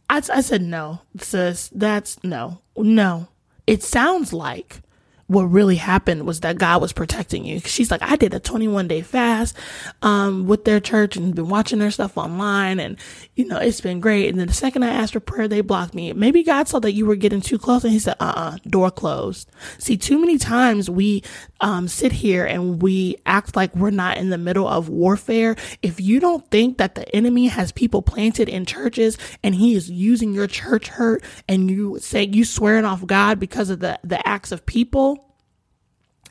[0.10, 3.28] I, I said, no, sis, that's no, no.
[3.67, 4.82] It sounds like
[5.30, 7.60] what really happened was that God was protecting you.
[7.60, 9.56] She's like, I did a 21 day fast,
[10.02, 12.80] um, with their church and been watching their stuff online.
[12.80, 12.98] And,
[13.36, 14.30] you know, it's been great.
[14.30, 16.12] And then the second I asked for prayer, they blocked me.
[16.13, 18.58] Maybe God saw that you were getting too close and he said, uh uh-uh, uh,
[18.68, 19.52] door closed.
[19.78, 21.22] See, too many times we,
[21.62, 25.56] um, sit here and we act like we're not in the middle of warfare.
[25.84, 29.92] If you don't think that the enemy has people planted in churches and he is
[29.92, 34.26] using your church hurt and you say you swearing off God because of the, the
[34.28, 35.19] acts of people,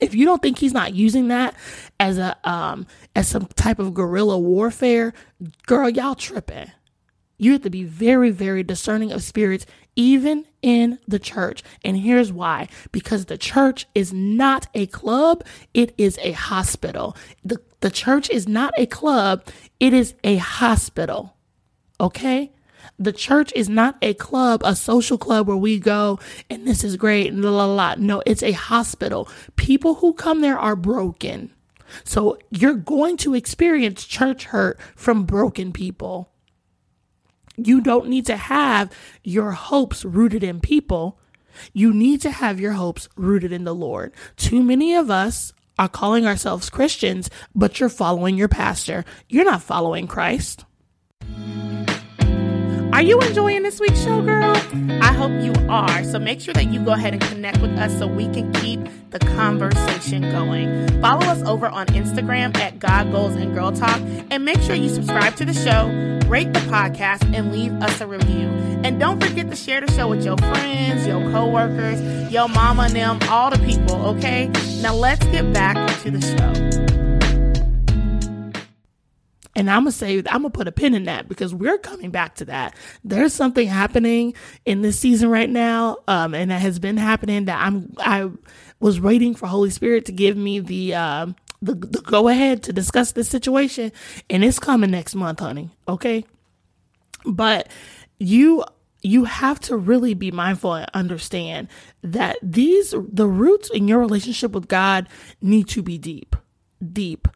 [0.00, 1.54] if you don't think he's not using that
[1.98, 5.12] as a um as some type of guerrilla warfare,
[5.66, 6.70] girl, y'all tripping.
[7.40, 11.62] You have to be very, very discerning of spirits, even in the church.
[11.84, 17.16] And here's why because the church is not a club, it is a hospital.
[17.44, 19.44] The, the church is not a club,
[19.78, 21.36] it is a hospital.
[22.00, 22.52] Okay?
[22.98, 26.18] The church is not a club, a social club where we go
[26.50, 27.94] and this is great and la la la.
[27.96, 29.28] No, it's a hospital.
[29.56, 31.52] People who come there are broken.
[32.04, 36.30] So you're going to experience church hurt from broken people.
[37.56, 38.92] You don't need to have
[39.24, 41.18] your hopes rooted in people.
[41.72, 44.12] You need to have your hopes rooted in the Lord.
[44.36, 49.04] Too many of us are calling ourselves Christians, but you're following your pastor.
[49.28, 50.64] You're not following Christ.
[52.92, 54.56] Are you enjoying this week's show, girl?
[55.02, 56.02] I hope you are.
[56.04, 58.80] So make sure that you go ahead and connect with us so we can keep
[59.10, 61.00] the conversation going.
[61.00, 64.88] Follow us over on Instagram at God Goals and Girl Talk and make sure you
[64.88, 65.86] subscribe to the show,
[66.28, 68.48] rate the podcast, and leave us a review.
[68.82, 72.00] And don't forget to share the show with your friends, your coworkers,
[72.32, 74.50] your mama and them, all the people, okay?
[74.80, 76.97] Now let's get back to the show.
[79.56, 82.36] And I'm gonna say I'm gonna put a pin in that because we're coming back
[82.36, 82.76] to that.
[83.02, 84.34] There's something happening
[84.64, 88.30] in this season right now, um, and that has been happening that I'm I
[88.80, 92.72] was waiting for Holy Spirit to give me the um the, the go ahead to
[92.72, 93.90] discuss this situation,
[94.30, 95.70] and it's coming next month, honey.
[95.88, 96.24] Okay,
[97.24, 97.68] but
[98.18, 98.64] you
[99.02, 101.68] you have to really be mindful and understand
[102.02, 105.08] that these the roots in your relationship with God
[105.40, 106.36] need to be deep,
[106.92, 107.28] deep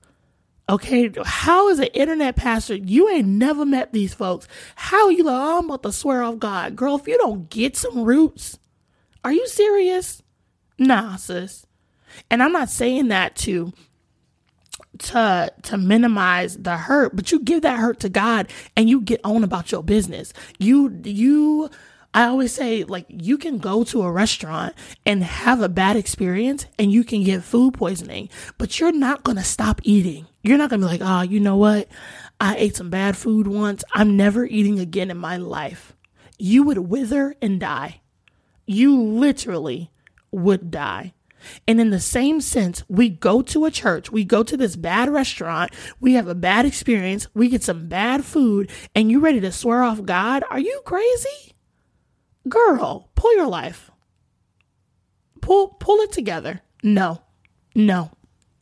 [0.73, 2.77] Okay, how is an internet pastor?
[2.77, 4.49] You ain't never met these folks.
[4.75, 6.77] How you like, oh, I'm about to swear off God.
[6.77, 8.59] Girl, if you don't get some roots,
[9.23, 10.23] are you serious?
[10.79, 11.67] Nah, sis.
[12.31, 13.75] And I'm not saying that to
[15.01, 19.21] to to minimize the hurt, but you give that hurt to God and you get
[19.25, 20.33] on about your business.
[20.59, 21.69] You you
[22.15, 24.75] I always say, like, you can go to a restaurant
[25.07, 29.39] and have a bad experience and you can get food poisoning, but you're not going
[29.39, 30.27] to stop eating.
[30.43, 31.89] You're not going to be like, oh, you know what?
[32.39, 33.83] I ate some bad food once.
[33.95, 35.95] I'm never eating again in my life.
[36.39, 38.03] You would wither and die.
[38.67, 39.91] You literally
[40.31, 41.15] would die.
[41.67, 45.09] And in the same sense, we go to a church, we go to this bad
[45.09, 49.51] restaurant, we have a bad experience, we get some bad food, and you ready to
[49.51, 50.45] swear off God?
[50.51, 51.52] Are you crazy?
[52.49, 53.91] Girl, pull your life.
[55.41, 56.61] Pull pull it together.
[56.83, 57.23] No.
[57.75, 58.11] No.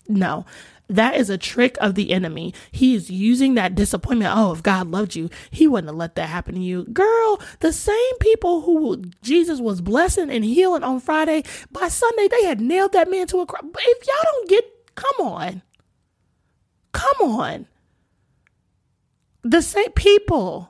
[0.08, 0.44] No.
[0.88, 2.52] That is a trick of the enemy.
[2.72, 4.32] He is using that disappointment.
[4.34, 6.84] Oh, if God loved you, he wouldn't have let that happen to you.
[6.86, 12.44] Girl, the same people who Jesus was blessing and healing on Friday, by Sunday, they
[12.44, 13.62] had nailed that man to a cross.
[13.62, 14.64] If y'all don't get,
[14.96, 15.62] come on.
[16.90, 17.68] Come on.
[19.42, 20.69] The same people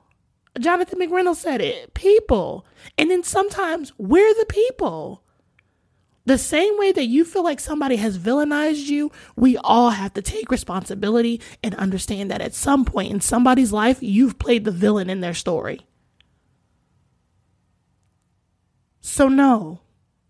[0.59, 2.67] Jonathan McReynolds said it people.
[2.99, 5.23] And then sometimes we're the people.
[6.27, 10.23] The same way that you feel like somebody has villainized you, we all have to
[10.23, 15.09] take responsibility and understand that at some point in somebody's life, you've played the villain
[15.09, 15.81] in their story.
[19.01, 19.81] So, no,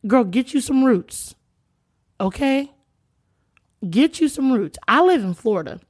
[0.06, 1.34] girl, get you some roots.
[2.20, 2.72] Okay?
[3.88, 4.78] Get you some roots.
[4.86, 5.80] I live in Florida.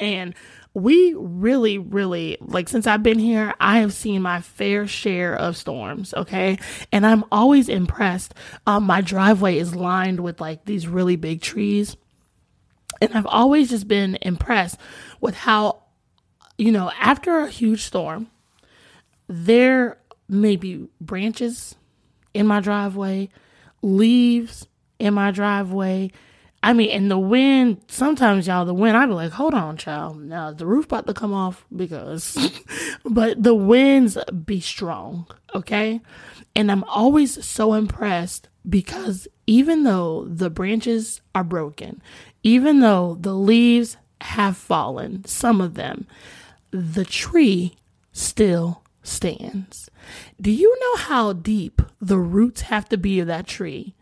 [0.00, 0.34] And
[0.76, 5.56] we really, really, like, since I've been here, I have seen my fair share of
[5.56, 6.58] storms, okay?
[6.92, 8.34] And I'm always impressed.
[8.66, 11.96] Um, my driveway is lined with like these really big trees.
[13.00, 14.78] And I've always just been impressed
[15.18, 15.82] with how,
[16.58, 18.26] you know, after a huge storm,
[19.28, 19.96] there
[20.28, 21.74] may be branches
[22.34, 23.30] in my driveway,
[23.80, 24.66] leaves
[24.98, 26.10] in my driveway,
[26.62, 30.20] I mean, and the wind, sometimes y'all, the wind, I'd be like, hold on, child.
[30.20, 32.36] Now the roof about to come off because,
[33.04, 35.26] but the winds be strong.
[35.54, 36.00] Okay.
[36.54, 42.02] And I'm always so impressed because even though the branches are broken,
[42.42, 46.06] even though the leaves have fallen, some of them,
[46.70, 47.76] the tree
[48.12, 49.90] still stands.
[50.40, 53.94] Do you know how deep the roots have to be of that tree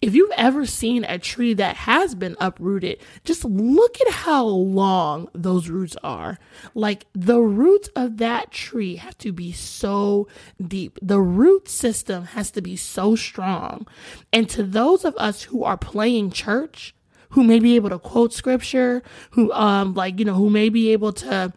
[0.00, 5.28] if you've ever seen a tree that has been uprooted, just look at how long
[5.34, 6.38] those roots are.
[6.74, 10.28] Like the roots of that tree have to be so
[10.66, 10.98] deep.
[11.02, 13.86] The root system has to be so strong.
[14.32, 16.94] And to those of us who are playing church,
[17.30, 20.92] who may be able to quote scripture, who um like, you know, who may be
[20.92, 21.52] able to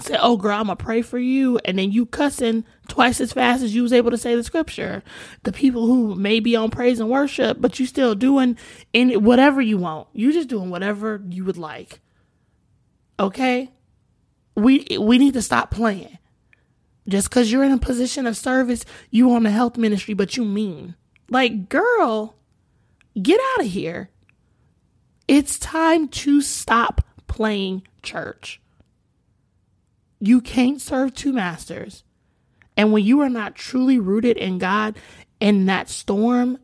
[0.00, 3.62] say, "Oh, girl, I'm gonna pray for you," and then you cussing twice as fast
[3.62, 5.02] as you was able to say the scripture.
[5.42, 8.56] The people who may be on praise and worship, but you still doing
[8.92, 10.08] in whatever you want.
[10.12, 12.00] You just doing whatever you would like.
[13.20, 13.70] Okay,
[14.54, 16.18] we we need to stop playing.
[17.06, 20.44] Just because you're in a position of service, you on the health ministry, but you
[20.44, 20.94] mean
[21.28, 22.36] like, girl,
[23.20, 24.10] get out of here.
[25.26, 28.60] It's time to stop playing church
[30.24, 32.04] You can't serve two masters.
[32.76, 34.96] And when you are not truly rooted in God
[35.40, 36.58] and that storm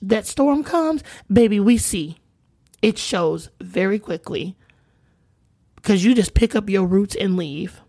[0.00, 2.16] that storm comes, baby, we see.
[2.80, 4.56] It shows very quickly
[5.76, 7.82] because you just pick up your roots and leave.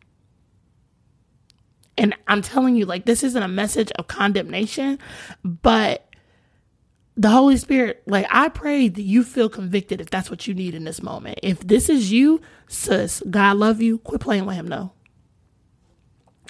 [1.97, 4.99] And I'm telling you, like, this isn't a message of condemnation,
[5.43, 6.13] but
[7.15, 10.75] the Holy Spirit, like, I pray that you feel convicted if that's what you need
[10.75, 11.39] in this moment.
[11.41, 14.91] If this is you, sis, God love you, quit playing with him, no.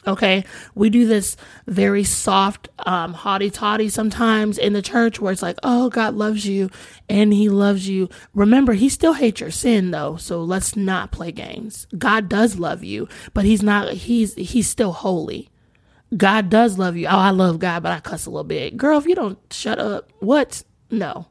[0.07, 0.43] Okay.
[0.75, 1.35] We do this
[1.67, 6.45] very soft, um, haughty toddy sometimes in the church where it's like, oh, God loves
[6.45, 6.69] you
[7.09, 8.09] and he loves you.
[8.33, 10.17] Remember, he still hates your sin though.
[10.17, 11.87] So let's not play games.
[11.97, 15.49] God does love you, but he's not, he's, he's still holy.
[16.15, 17.07] God does love you.
[17.07, 18.77] Oh, I love God, but I cuss a little bit.
[18.77, 20.63] Girl, if you don't shut up, what?
[20.91, 21.27] No,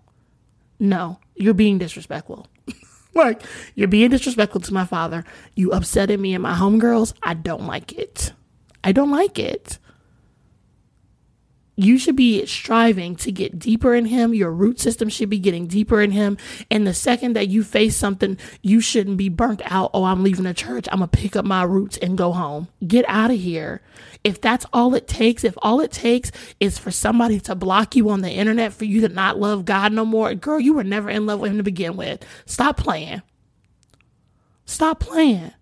[0.79, 2.49] no, you're being disrespectful.
[3.15, 3.43] like,
[3.75, 5.25] you're being disrespectful to my father.
[5.55, 7.15] You upsetting me and my homegirls.
[7.23, 8.33] I don't like it.
[8.85, 9.79] I don't like it.
[11.77, 14.33] You should be striving to get deeper in Him.
[14.33, 16.37] Your root system should be getting deeper in Him.
[16.71, 19.91] And the second that you face something, you shouldn't be burnt out.
[19.93, 20.87] Oh, I'm leaving the church.
[20.93, 22.69] I'm going to pick up my roots and go home.
[22.87, 23.81] Get out of here.
[24.23, 26.31] If that's all it takes, if all it takes
[26.61, 29.93] is for somebody to block you on the internet for you to not love God
[29.93, 32.25] no more, girl, you were never in love with Him to begin with.
[32.47, 33.23] Stop playing.
[34.65, 35.53] Stop playing.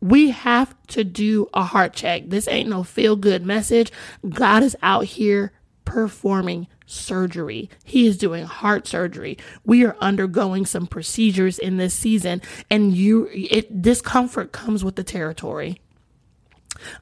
[0.00, 2.24] We have to do a heart check.
[2.28, 3.90] This ain't no feel good message.
[4.28, 5.52] God is out here
[5.84, 7.68] performing surgery.
[7.84, 9.38] He is doing heart surgery.
[9.64, 15.04] We are undergoing some procedures in this season and you it discomfort comes with the
[15.04, 15.80] territory.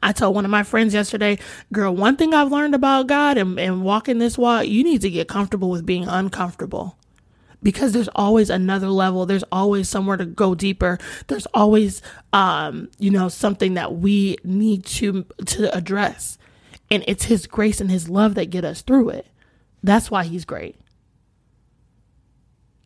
[0.02, 1.38] I told one of my friends yesterday,
[1.72, 5.10] girl, one thing I've learned about God and, and walking this walk, you need to
[5.10, 6.96] get comfortable with being uncomfortable
[7.62, 9.26] because there's always another level.
[9.26, 10.98] There's always somewhere to go deeper.
[11.26, 12.02] There's always
[12.32, 16.38] um you know something that we need to to address.
[16.90, 19.26] And it's his grace and his love that get us through it.
[19.82, 20.78] That's why he's great.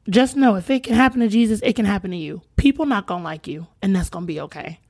[0.08, 2.42] Just know if it can happen to jesus it can happen to you.
[2.56, 4.80] People not gonna like you and that's gonna be okay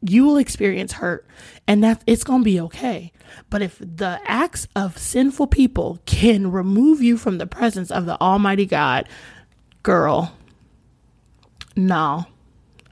[0.00, 1.26] you will experience hurt
[1.66, 3.12] and that it's going to be okay.
[3.50, 8.20] But if the acts of sinful people can remove you from the presence of the
[8.20, 9.08] Almighty God,
[9.82, 10.32] girl,
[11.74, 12.26] no.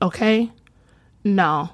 [0.01, 0.51] Okay?
[1.23, 1.71] No.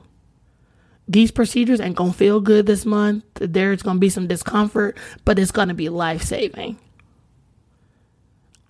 [1.08, 3.24] These procedures ain't going to feel good this month.
[3.34, 6.78] There's going to be some discomfort, but it's going to be life saving.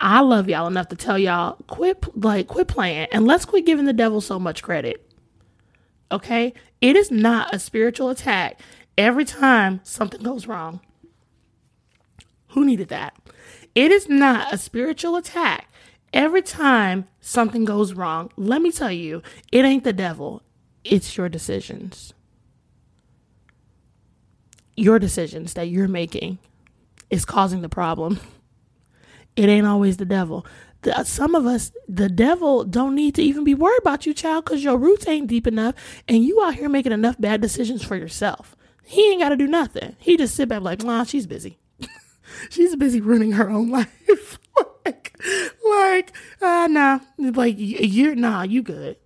[0.01, 3.85] I love y'all enough to tell y'all quit like quit playing and let's quit giving
[3.85, 5.10] the devil so much credit.
[6.11, 6.53] Okay?
[6.81, 8.61] It is not a spiritual attack
[8.97, 10.81] every time something goes wrong.
[12.49, 13.15] Who needed that?
[13.75, 15.71] It is not a spiritual attack
[16.13, 18.31] every time something goes wrong.
[18.37, 20.43] Let me tell you, it ain't the devil,
[20.83, 22.13] it's your decisions.
[24.77, 26.39] Your decisions that you're making
[27.11, 28.19] is causing the problem.
[29.37, 30.45] It ain't always the devil
[30.83, 34.45] the, some of us, the devil don't need to even be worried about you, child,
[34.45, 35.75] because your roots ain't deep enough
[36.09, 38.57] and you out here making enough bad decisions for yourself.
[38.85, 39.97] He ain't got to do nothing.
[39.99, 41.59] He just sit back like, nah, she's busy.
[42.51, 44.39] she's busy ruining her own life.
[44.85, 45.17] like,
[45.65, 48.97] like, uh, nah, like you're, nah, you good.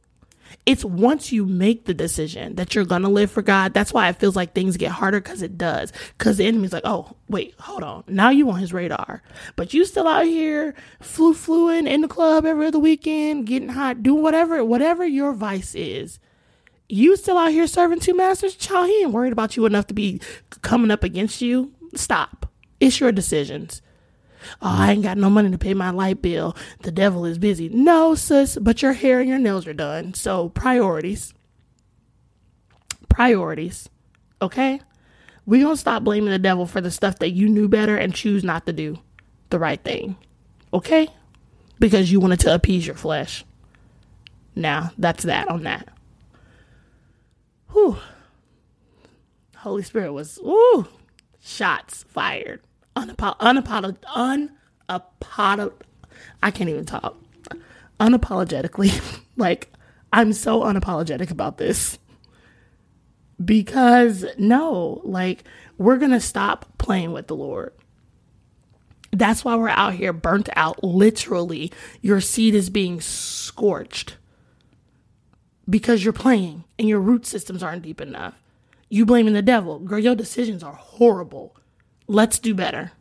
[0.67, 3.75] It's once you make the decision that you're gonna live for God.
[3.75, 5.93] That's why it feels like things get harder because it does.
[6.17, 8.05] Because the enemy's like, oh, wait, hold on.
[8.09, 9.23] Now you on his radar.
[9.57, 14.03] But you still out here flu fluing in the club every other weekend, getting hot,
[14.03, 16.19] doing whatever, whatever your vice is.
[16.89, 18.55] You still out here serving two masters?
[18.55, 20.21] Child, he ain't worried about you enough to be
[20.63, 21.73] coming up against you.
[21.95, 22.51] Stop.
[22.81, 23.83] It's your decisions.
[24.63, 26.57] Oh, I ain't got no money to pay my light bill.
[26.83, 27.69] The devil is busy.
[27.69, 30.15] No, sis, but your hair and your nails are done.
[30.15, 31.35] So, priorities.
[33.09, 33.89] Priorities.
[34.43, 34.81] Okay?
[35.47, 38.15] we going to stop blaming the devil for the stuff that you knew better and
[38.15, 38.99] choose not to do
[39.51, 40.17] the right thing.
[40.73, 41.09] Okay?
[41.79, 43.45] Because you wanted to appease your flesh.
[44.55, 45.89] Now, that's that on that.
[47.73, 47.99] Whew.
[49.57, 50.87] Holy Spirit was, woo,
[51.41, 52.61] shots fired
[52.97, 54.51] unapolog- unapolog-
[54.89, 55.73] unapolog-
[56.43, 57.17] I can't even talk.
[58.01, 59.21] Unapologetically.
[59.37, 59.73] like,
[60.13, 61.99] I'm so unapologetic about this.
[63.45, 65.45] Because no, like,
[65.77, 67.73] we're going to stop playing with the Lord.
[69.11, 70.83] That's why we're out here burnt out.
[70.83, 74.17] Literally, your seed is being scorched
[75.69, 78.35] because you're playing and your root systems aren't deep enough.
[78.89, 79.79] You blaming the devil.
[79.79, 81.57] Girl, your decisions are horrible.
[82.07, 82.93] Let's do better.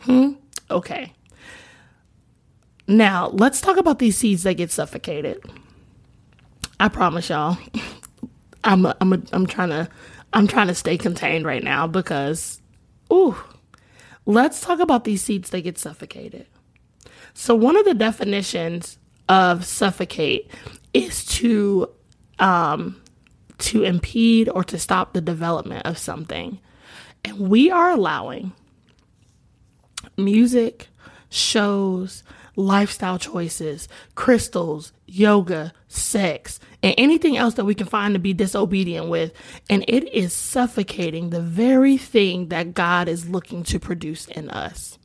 [0.00, 0.32] Hmm?
[0.70, 1.12] Okay.
[2.86, 5.42] Now, let's talk about these seeds that get suffocated.
[6.78, 7.58] I promise y'all,
[8.64, 9.88] I'm a, I'm a, I'm trying to
[10.32, 12.60] I'm trying to stay contained right now because
[13.12, 13.36] ooh,
[14.26, 16.46] let's talk about these seeds that get suffocated.
[17.34, 18.98] So one of the definitions
[19.28, 20.50] of suffocate
[20.92, 21.88] is to
[22.38, 23.00] um
[23.58, 26.58] to impede or to stop the development of something.
[27.24, 28.52] And we are allowing
[30.16, 30.88] music,
[31.28, 32.22] shows,
[32.56, 39.08] lifestyle choices, crystals, yoga, sex, and anything else that we can find to be disobedient
[39.08, 39.32] with.
[39.68, 44.98] And it is suffocating the very thing that God is looking to produce in us.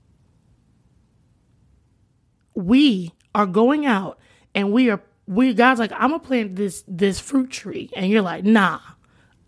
[2.53, 4.20] We are going out
[4.53, 7.89] and we are we God's like, I'm gonna plant this this fruit tree.
[7.95, 8.80] And you're like, nah.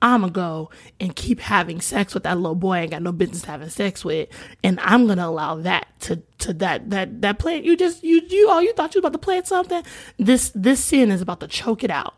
[0.01, 0.69] I'ma go
[0.99, 4.05] and keep having sex with that little boy I ain't got no business having sex
[4.05, 4.29] with,
[4.63, 7.65] and I'm gonna allow that to to that that that plant.
[7.65, 9.83] You just you you oh you thought you was about to plant something.
[10.17, 12.13] This this sin is about to choke it out.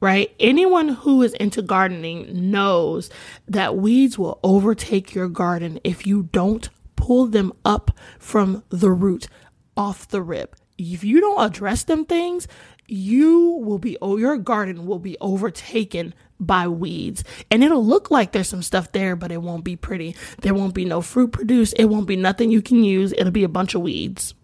[0.00, 0.34] Right?
[0.40, 3.08] Anyone who is into gardening knows
[3.46, 9.28] that weeds will overtake your garden if you don't pull them up from the root,
[9.76, 10.56] off the rip.
[10.78, 12.48] If you don't address them things,
[12.86, 17.22] you will be oh your garden will be overtaken by weeds.
[17.50, 20.16] And it'll look like there's some stuff there but it won't be pretty.
[20.40, 21.74] There won't be no fruit produced.
[21.78, 23.12] It won't be nothing you can use.
[23.12, 24.34] It'll be a bunch of weeds.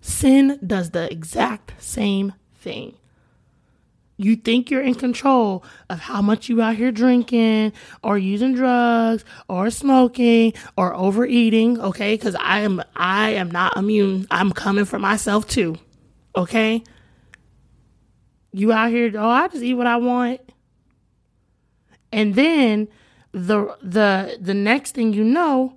[0.00, 2.96] Sin does the exact same thing
[4.18, 9.24] you think you're in control of how much you out here drinking or using drugs
[9.48, 12.14] or smoking or overeating okay?
[12.14, 14.26] Because i am i am not immune.
[14.30, 15.76] I'm coming for myself too
[16.36, 16.82] okay?
[18.52, 20.40] You out here oh i just eat what i want.
[22.12, 22.88] And then
[23.32, 25.76] the the the next thing you know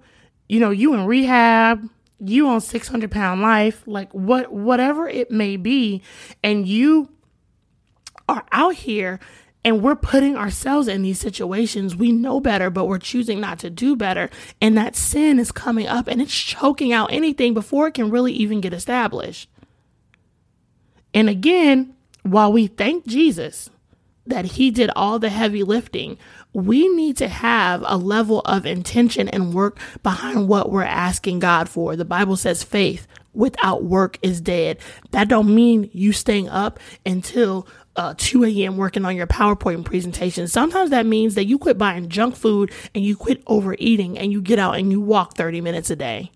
[0.50, 1.88] you know you in rehab
[2.20, 6.02] you on 600 pound life like what whatever it may be
[6.44, 7.10] and you
[8.32, 9.20] are out here
[9.64, 11.96] and we're putting ourselves in these situations.
[11.96, 14.30] We know better, but we're choosing not to do better.
[14.60, 18.34] And that sin is coming up and it's choking out anything before it can really
[18.34, 19.50] even get established.
[21.14, 23.70] And again, while we thank Jesus
[24.26, 26.18] that he did all the heavy lifting,
[26.54, 31.70] we need to have a level of intention and work behind what we're asking God
[31.70, 31.96] for.
[31.96, 34.78] The Bible says faith without work is dead.
[35.12, 38.78] That don't mean you staying up until uh, 2 a.m.
[38.78, 40.48] working on your PowerPoint presentation.
[40.48, 44.42] Sometimes that means that you quit buying junk food and you quit overeating and you
[44.42, 46.32] get out and you walk 30 minutes a day.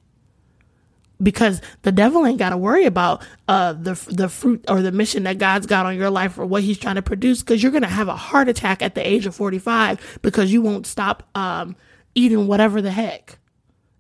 [1.24, 5.24] Because the devil ain't got to worry about uh, the the fruit or the mission
[5.24, 7.39] that God's got on your life or what He's trying to produce.
[7.39, 10.86] Because you're gonna have a heart attack at the age of 45 because you won't
[10.86, 11.78] stop um,
[12.16, 13.39] eating whatever the heck.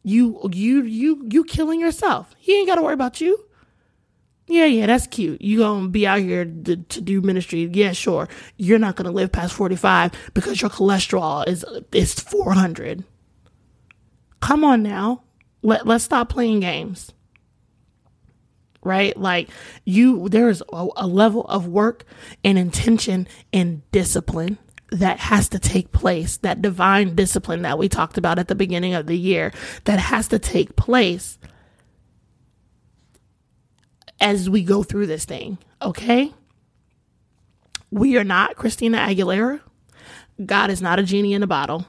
[0.03, 2.35] You you you you killing yourself.
[2.37, 3.44] He ain't got to worry about you
[4.47, 5.41] yeah, yeah, that's cute.
[5.41, 7.69] You gonna be out here to, to do ministry?
[7.73, 8.29] Yeah, sure.
[8.57, 13.03] You're not gonna live past forty five because your cholesterol is is four hundred.
[14.41, 15.23] Come on now,
[15.63, 17.11] let let's stop playing games.
[18.83, 19.49] Right, like
[19.83, 22.05] you, there is a, a level of work
[22.43, 24.59] and intention and discipline
[24.91, 26.37] that has to take place.
[26.37, 29.51] That divine discipline that we talked about at the beginning of the year
[29.85, 31.39] that has to take place
[34.19, 36.33] as we go through this thing, okay?
[37.91, 39.61] We are not Christina Aguilera.
[40.43, 41.85] God is not a genie in a bottle.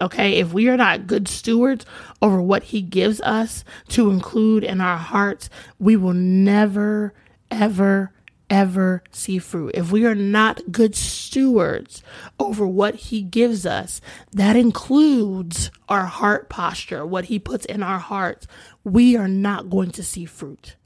[0.00, 1.86] Okay, if we are not good stewards
[2.20, 7.14] over what He gives us to include in our hearts, we will never,
[7.50, 8.12] ever,
[8.50, 9.70] ever see fruit.
[9.74, 12.02] If we are not good stewards
[12.38, 17.98] over what He gives us, that includes our heart posture, what He puts in our
[17.98, 18.46] hearts,
[18.84, 20.76] we are not going to see fruit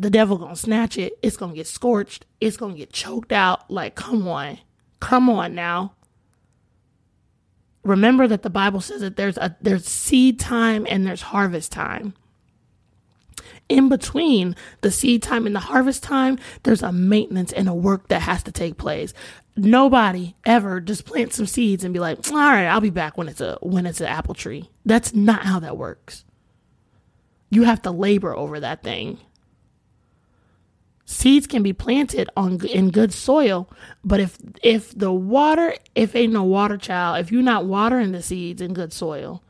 [0.00, 1.18] the devil gonna snatch it.
[1.22, 2.24] It's gonna get scorched.
[2.40, 3.70] It's gonna get choked out.
[3.70, 4.58] Like, come on.
[4.98, 5.92] Come on now.
[7.84, 12.14] Remember that the Bible says that there's a there's seed time and there's harvest time.
[13.68, 18.08] In between the seed time and the harvest time, there's a maintenance and a work
[18.08, 19.12] that has to take place.
[19.54, 23.28] Nobody ever just plant some seeds and be like, all right, I'll be back when
[23.28, 24.70] it's a when it's an apple tree.
[24.86, 26.24] That's not how that works.
[27.50, 29.18] You have to labor over that thing.
[31.10, 33.68] Seeds can be planted on in good soil,
[34.04, 38.22] but if if the water, if ain't no water child, if you're not watering the
[38.22, 39.42] seeds in good soil,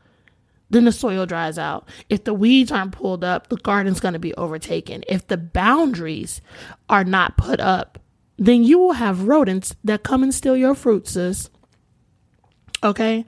[0.71, 1.87] then the soil dries out.
[2.09, 5.03] If the weeds aren't pulled up, the garden's going to be overtaken.
[5.07, 6.41] If the boundaries
[6.89, 7.99] are not put up,
[8.39, 11.51] then you will have rodents that come and steal your fruits, sis.
[12.83, 13.23] Okay?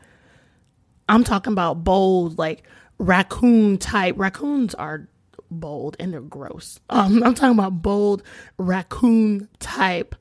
[1.08, 2.64] I'm talking about bold, like
[2.98, 4.16] raccoon type.
[4.18, 5.08] Raccoons are
[5.54, 6.80] bold and they're gross.
[6.90, 8.24] Um, I'm talking about bold
[8.58, 10.16] raccoon type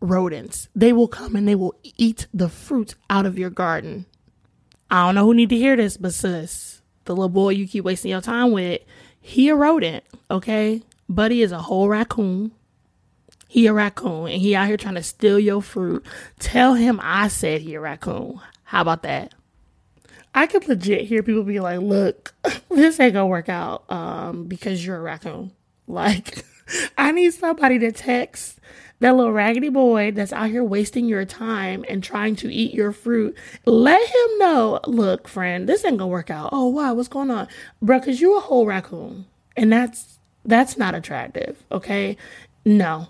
[0.00, 0.68] rodents.
[0.74, 4.06] They will come and they will eat the fruit out of your garden.
[4.90, 7.84] I don't know who need to hear this, but sis, the little boy you keep
[7.84, 8.80] wasting your time with,
[9.20, 10.82] he a rodent, okay?
[11.08, 12.52] Buddy is a whole raccoon.
[13.48, 16.04] He a raccoon and he out here trying to steal your fruit.
[16.38, 18.40] Tell him I said he a raccoon.
[18.64, 19.34] How about that?
[20.38, 22.32] I could legit hear people be like, look,
[22.70, 25.52] this ain't gonna work out um, because you're a raccoon.
[25.90, 26.44] Like,
[26.98, 28.60] I need somebody to text
[29.00, 32.92] that little raggedy boy that's out here wasting your time and trying to eat your
[32.92, 33.34] fruit.
[33.64, 36.50] Let him know, look, friend, this ain't gonna work out.
[36.52, 37.48] Oh, wow, what's going on?
[37.80, 39.24] Bro, cause you're a whole raccoon.
[39.56, 42.18] And that's that's not attractive, okay?
[42.66, 43.08] No.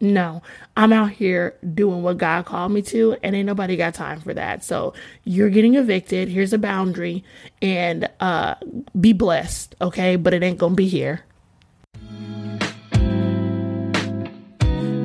[0.00, 0.42] No,
[0.76, 4.32] I'm out here doing what God called me to, and ain't nobody got time for
[4.32, 4.62] that.
[4.62, 4.94] So
[5.24, 6.28] you're getting evicted.
[6.28, 7.24] Here's a boundary,
[7.60, 8.54] and uh,
[8.98, 10.14] be blessed, okay?
[10.14, 11.24] But it ain't gonna be here.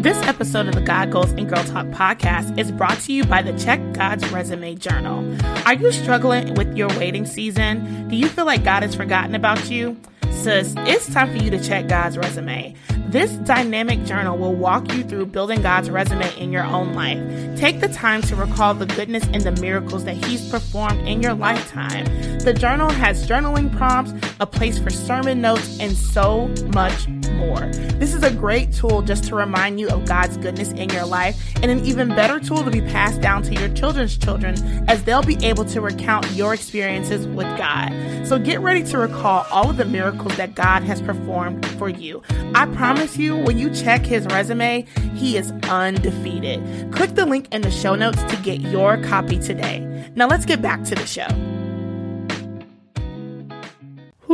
[0.04, 3.42] This episode of the God Goals and Girl Talk podcast is brought to you by
[3.42, 5.24] the Check God's Resume Journal.
[5.66, 8.10] Are you struggling with your waiting season?
[8.10, 9.98] Do you feel like God has forgotten about you?
[10.44, 12.76] Sis, it's time for you to check God's resume.
[13.08, 17.18] This dynamic journal will walk you through building God's resume in your own life.
[17.58, 21.34] Take the time to recall the goodness and the miracles that He's performed in your
[21.34, 22.04] lifetime.
[22.40, 27.08] The journal has journaling prompts, a place for sermon notes, and so much
[27.46, 27.68] more.
[28.00, 31.36] This is a great tool just to remind you of God's goodness in your life,
[31.62, 34.56] and an even better tool to be passed down to your children's children
[34.90, 37.92] as they'll be able to recount your experiences with God.
[38.26, 42.22] So get ready to recall all of the miracles that God has performed for you.
[42.56, 44.86] I promise promise you, when you check his resume,
[45.16, 46.92] he is undefeated.
[46.92, 49.80] Click the link in the show notes to get your copy today.
[50.16, 51.53] Now let's get back to the show.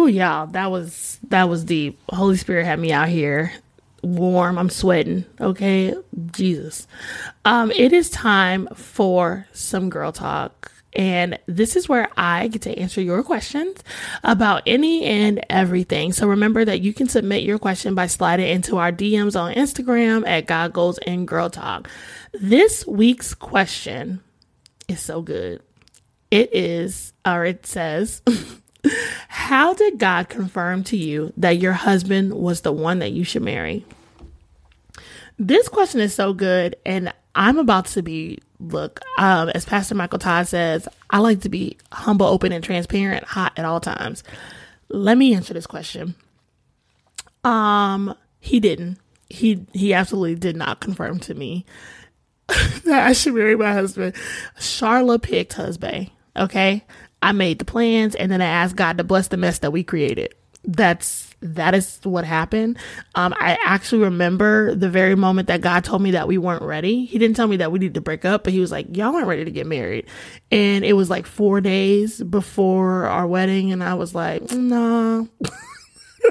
[0.10, 1.99] Y'all, that was that was deep.
[2.10, 3.51] Holy Spirit had me out here
[4.03, 4.57] warm.
[4.57, 5.26] I'm sweating.
[5.39, 5.93] Okay,
[6.32, 6.88] Jesus.
[7.45, 10.72] Um, it is time for some girl talk.
[10.93, 13.84] And this is where I get to answer your questions
[14.24, 16.14] about any and everything.
[16.14, 20.28] So remember that you can submit your question by sliding into our DMs on Instagram
[20.28, 21.88] at God and Girl Talk.
[22.34, 24.22] This week's question
[24.88, 25.62] is so good.
[26.32, 28.24] It is, or it says,
[29.27, 33.41] How did God confirm to you that your husband was the one that you should
[33.41, 33.86] marry?
[35.38, 40.19] This question is so good, and I'm about to be look, um, as Pastor Michael
[40.19, 44.23] Todd says, I like to be humble, open, and transparent, hot at all times.
[44.89, 46.15] Let me answer this question.
[47.43, 48.99] Um, he didn't.
[49.30, 51.65] He he absolutely did not confirm to me
[52.47, 54.15] that I should marry my husband.
[54.57, 56.09] Charla picked husband.
[56.36, 56.84] Okay.
[57.22, 59.84] I made the plans and then I asked God to bless the mess that we
[59.84, 60.34] created.
[60.63, 62.78] That's that is what happened.
[63.15, 67.05] Um, I actually remember the very moment that God told me that we weren't ready.
[67.05, 69.15] He didn't tell me that we needed to break up, but he was like, y'all
[69.15, 70.07] aren't ready to get married.
[70.51, 73.72] And it was like four days before our wedding.
[73.72, 75.30] And I was like, no.
[75.41, 75.49] Nah.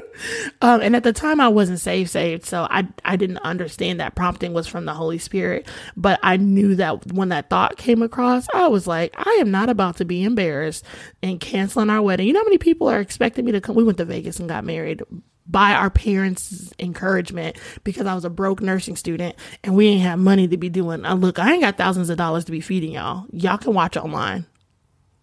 [0.61, 2.45] um, and at the time I wasn't saved, saved.
[2.45, 5.67] So I, I didn't understand that prompting was from the Holy Spirit.
[5.95, 9.69] But I knew that when that thought came across, I was like, I am not
[9.69, 10.83] about to be embarrassed
[11.21, 12.27] and canceling our wedding.
[12.27, 13.75] You know how many people are expecting me to come?
[13.75, 15.01] We went to Vegas and got married
[15.49, 20.19] by our parents' encouragement because I was a broke nursing student and we ain't have
[20.19, 21.05] money to be doing.
[21.05, 23.25] Uh, look, I ain't got thousands of dollars to be feeding y'all.
[23.31, 24.45] Y'all can watch online.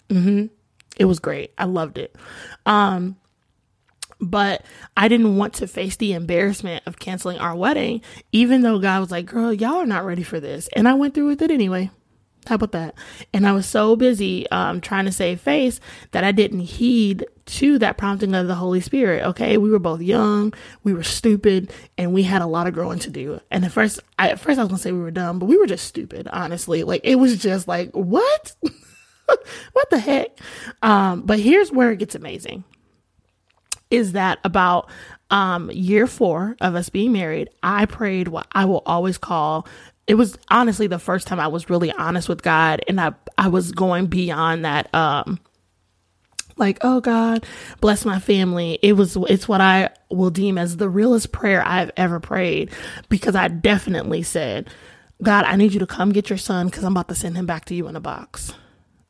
[0.08, 0.46] Mm-hmm.
[0.98, 1.52] It was great.
[1.56, 2.16] I loved it.
[2.64, 3.16] Um,
[4.20, 4.64] but
[4.96, 8.02] I didn't want to face the embarrassment of canceling our wedding,
[8.32, 10.68] even though God was like, girl, y'all are not ready for this.
[10.74, 11.90] And I went through with it anyway.
[12.46, 12.94] How about that?
[13.34, 15.80] And I was so busy um, trying to save face
[16.12, 19.24] that I didn't heed to that prompting of the Holy Spirit.
[19.24, 20.54] Okay, we were both young,
[20.84, 23.40] we were stupid, and we had a lot of growing to do.
[23.50, 25.56] And at first, I, at first I was gonna say we were dumb, but we
[25.56, 26.28] were just stupid.
[26.32, 28.54] Honestly, like it was just like what,
[29.72, 30.38] what the heck?
[30.82, 32.62] Um, but here's where it gets amazing
[33.90, 34.90] is that about
[35.30, 39.66] um, year four of us being married, I prayed what I will always call
[40.06, 43.48] it was honestly the first time I was really honest with God and I I
[43.48, 45.40] was going beyond that um
[46.56, 47.44] like oh God
[47.80, 48.78] bless my family.
[48.82, 52.70] It was it's what I will deem as the realest prayer I've ever prayed
[53.08, 54.70] because I definitely said
[55.22, 57.46] God I need you to come get your son cuz I'm about to send him
[57.46, 58.52] back to you in a box.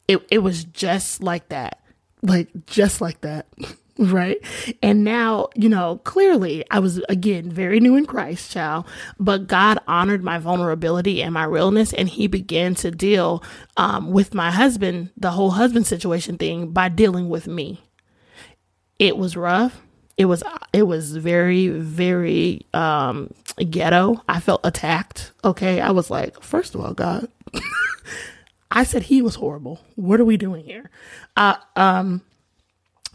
[0.08, 1.80] It it was just like that
[2.22, 3.46] like just like that
[3.98, 4.38] right?
[4.82, 8.86] And now, you know, clearly I was again very new in Christ, child,
[9.18, 13.42] but God honored my vulnerability and my realness, and He began to deal
[13.76, 17.82] um, with my husband, the whole husband situation thing, by dealing with me.
[18.98, 19.82] It was rough.
[20.16, 20.42] it was
[20.72, 23.30] it was very very um
[23.70, 27.28] ghetto i felt attacked okay i was like first of all god
[28.70, 30.90] i said he was horrible what are we doing here
[31.36, 32.22] uh um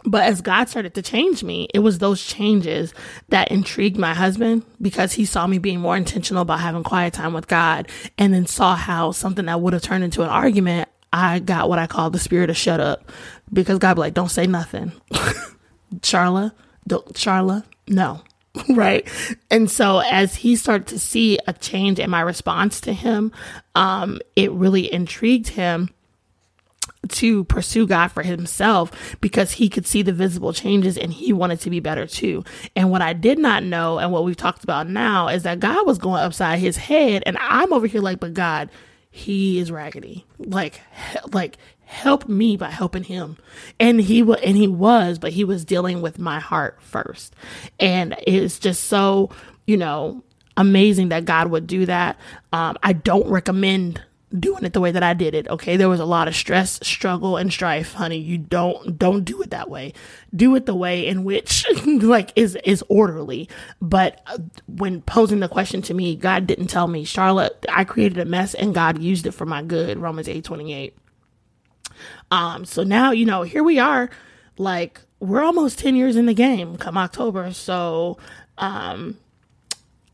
[0.03, 2.93] but as God started to change me, it was those changes
[3.29, 7.33] that intrigued my husband because he saw me being more intentional about having quiet time
[7.33, 7.87] with God
[8.17, 11.79] and then saw how something that would have turned into an argument, I got what
[11.79, 13.11] I call the spirit of shut up
[13.51, 14.91] because God be like, don't say nothing.
[15.99, 16.53] Charla,
[16.87, 18.21] don't, Charla, no.
[18.69, 19.07] right.
[19.49, 23.31] And so as he started to see a change in my response to him,
[23.75, 25.89] um, it really intrigued him
[27.09, 31.59] to pursue God for himself because he could see the visible changes and he wanted
[31.61, 32.43] to be better too.
[32.75, 35.85] And what I did not know and what we've talked about now is that God
[35.87, 38.69] was going upside his head and I'm over here like, but God,
[39.09, 40.25] he is raggedy.
[40.37, 40.81] Like,
[41.31, 43.37] like help me by helping him.
[43.79, 47.35] And he was, and he was, but he was dealing with my heart first.
[47.79, 49.31] And it's just so,
[49.65, 50.23] you know,
[50.55, 52.17] amazing that God would do that.
[52.53, 54.01] Um, I don't recommend
[54.39, 55.47] doing it the way that I did it.
[55.47, 55.77] Okay.
[55.77, 58.17] There was a lot of stress, struggle, and strife, honey.
[58.17, 59.93] You don't, don't do it that way.
[60.35, 63.49] Do it the way in which like is, is orderly.
[63.81, 68.17] But uh, when posing the question to me, God didn't tell me, Charla, I created
[68.17, 69.97] a mess and God used it for my good.
[69.97, 70.97] Romans 8 28.
[72.31, 74.09] Um, so now, you know, here we are,
[74.57, 77.53] like we're almost 10 years in the game come October.
[77.53, 78.17] So,
[78.57, 79.17] um,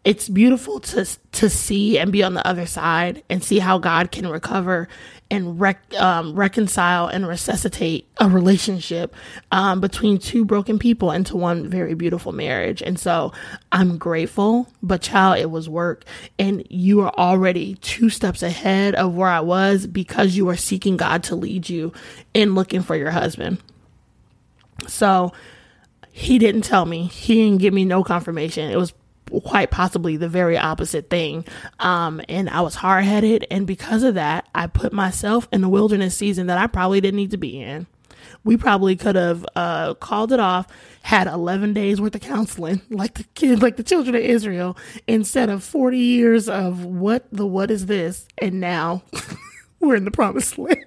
[0.04, 4.12] it's beautiful to to see and be on the other side and see how God
[4.12, 4.88] can recover
[5.30, 9.14] and rec- um, reconcile and resuscitate a relationship
[9.52, 12.82] um, between two broken people into one very beautiful marriage.
[12.82, 13.34] And so
[13.72, 16.06] I'm grateful, but child, it was work,
[16.40, 20.96] and you are already two steps ahead of where I was because you are seeking
[20.96, 21.92] God to lead you
[22.34, 23.58] in looking for your husband.
[24.88, 25.34] So
[26.12, 27.08] he didn't tell me.
[27.08, 28.72] He didn't give me no confirmation.
[28.72, 28.94] It was
[29.44, 31.46] quite possibly the very opposite thing.
[31.80, 33.46] Um, and I was hard headed.
[33.52, 37.18] And because of that, I put myself in a wilderness season that I probably didn't
[37.18, 37.88] need to be in.
[38.44, 40.68] We probably could have uh, called it off,
[41.02, 45.50] had 11 days worth of counseling, like the kids, like the children of Israel, instead
[45.50, 48.28] of 40 years of what the what is this?
[48.38, 49.04] And now
[49.80, 50.86] we're in the promised land.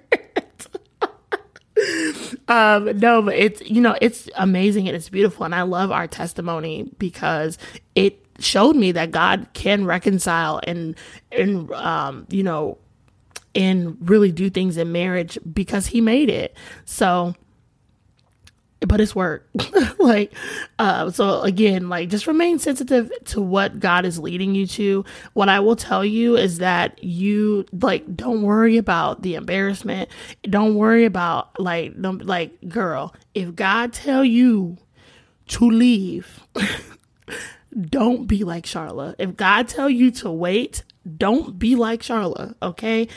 [2.47, 6.07] Um no but it's you know it's amazing and it's beautiful and i love our
[6.07, 7.57] testimony because
[7.95, 10.95] it showed me that God can reconcile and
[11.31, 12.77] and um, you know
[13.53, 16.55] and really do things in marriage because he made it.
[16.85, 17.35] So
[18.81, 19.47] but it's work.
[19.99, 20.33] like
[20.79, 25.05] uh so again, like just remain sensitive to what God is leading you to.
[25.33, 30.09] What I will tell you is that you like don't worry about the embarrassment.
[30.43, 34.77] Don't worry about like like girl, if God tell you
[35.47, 36.39] to leave
[37.79, 39.15] don't be like Charla.
[39.17, 40.83] If God tell you to wait,
[41.17, 43.07] don't be like Charla, okay?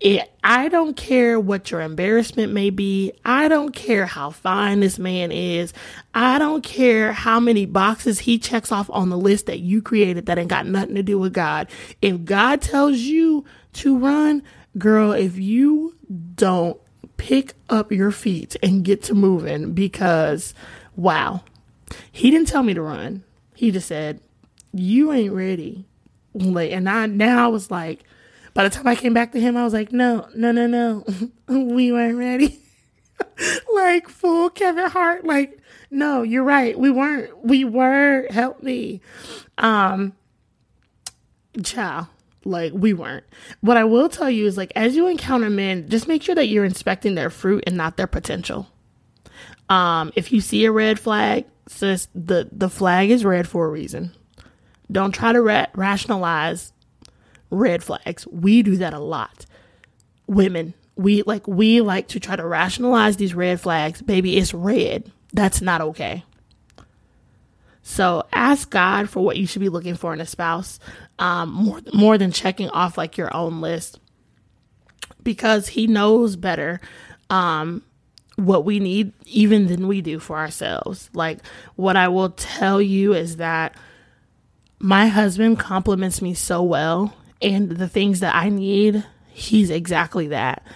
[0.00, 3.12] It, I don't care what your embarrassment may be.
[3.24, 5.72] I don't care how fine this man is.
[6.12, 10.26] I don't care how many boxes he checks off on the list that you created
[10.26, 11.68] that ain't got nothing to do with God.
[12.02, 14.42] If God tells you to run,
[14.76, 15.94] girl, if you
[16.34, 16.78] don't
[17.16, 20.52] pick up your feet and get to moving because
[20.96, 21.42] wow,
[22.12, 23.22] he didn't tell me to run.
[23.54, 24.20] He just said,
[24.72, 25.86] "You ain't ready."
[26.34, 28.02] And I now I was like,
[28.54, 31.04] by the time I came back to him, I was like, "No, no, no, no,
[31.48, 32.60] we weren't ready."
[33.74, 35.24] like full Kevin Hart.
[35.24, 36.78] Like, no, you're right.
[36.78, 37.44] We weren't.
[37.44, 38.26] We were.
[38.30, 39.00] Help me,
[39.58, 40.14] um,
[41.62, 42.06] child.
[42.46, 43.24] Like we weren't.
[43.60, 46.46] What I will tell you is like as you encounter men, just make sure that
[46.48, 48.68] you're inspecting their fruit and not their potential.
[49.68, 53.70] Um, if you see a red flag, sis, the the flag is red for a
[53.70, 54.14] reason.
[54.92, 56.73] Don't try to ra- rationalize
[57.50, 58.26] red flags.
[58.26, 59.46] We do that a lot.
[60.26, 64.02] Women, we like we like to try to rationalize these red flags.
[64.02, 65.10] Baby, it's red.
[65.32, 66.24] That's not okay.
[67.82, 70.80] So ask God for what you should be looking for in a spouse,
[71.18, 73.98] um, more more than checking off like your own list,
[75.22, 76.80] because He knows better.
[77.28, 77.82] Um,
[78.36, 81.08] what we need even than we do for ourselves.
[81.12, 81.38] Like,
[81.76, 83.76] what I will tell you is that
[84.78, 87.14] my husband compliments me so well,
[87.44, 90.66] and the things that I need, he's exactly that.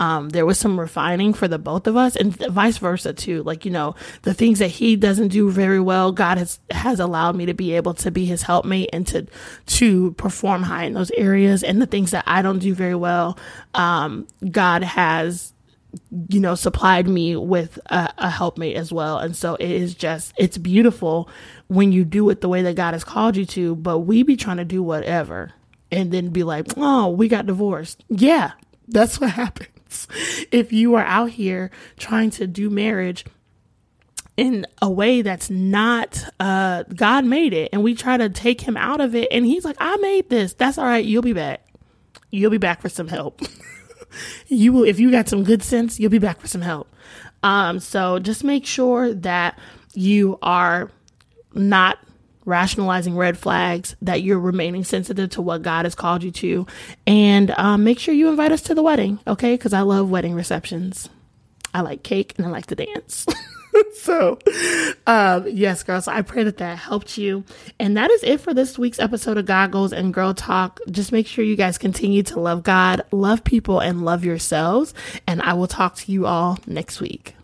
[0.00, 3.42] Um, there was some refining for the both of us and vice versa too.
[3.42, 7.34] Like, you know, the things that he doesn't do very well, God has, has allowed
[7.34, 9.26] me to be able to be his helpmate and to,
[9.66, 11.64] to perform high in those areas.
[11.64, 13.38] And the things that I don't do very well,
[13.74, 15.52] um, God has
[16.28, 19.18] you know, supplied me with a, a helpmate as well.
[19.18, 21.28] And so it is just, it's beautiful
[21.68, 24.36] when you do it the way that God has called you to, but we be
[24.36, 25.52] trying to do whatever
[25.90, 28.04] and then be like, oh, we got divorced.
[28.08, 28.52] Yeah,
[28.86, 30.08] that's what happens.
[30.50, 33.24] If you are out here trying to do marriage
[34.36, 38.76] in a way that's not uh God made it and we try to take him
[38.76, 40.52] out of it and he's like I made this.
[40.52, 41.04] That's all right.
[41.04, 41.66] You'll be back.
[42.30, 43.42] You'll be back for some help.
[44.46, 46.88] You will if you got some good sense you'll be back for some help.
[47.42, 49.58] Um so just make sure that
[49.92, 50.90] you are
[51.52, 51.98] not
[52.48, 56.66] rationalizing red flags that you're remaining sensitive to what God has called you to
[57.06, 60.34] and um, make sure you invite us to the wedding okay because I love wedding
[60.34, 61.08] receptions
[61.74, 63.26] I like cake and I like to dance
[63.94, 64.38] so,
[65.06, 67.44] um, yes, girls, I pray that that helped you.
[67.78, 70.80] And that is it for this week's episode of God Goals and Girl Talk.
[70.90, 74.94] Just make sure you guys continue to love God, love people, and love yourselves.
[75.26, 77.34] And I will talk to you all next week.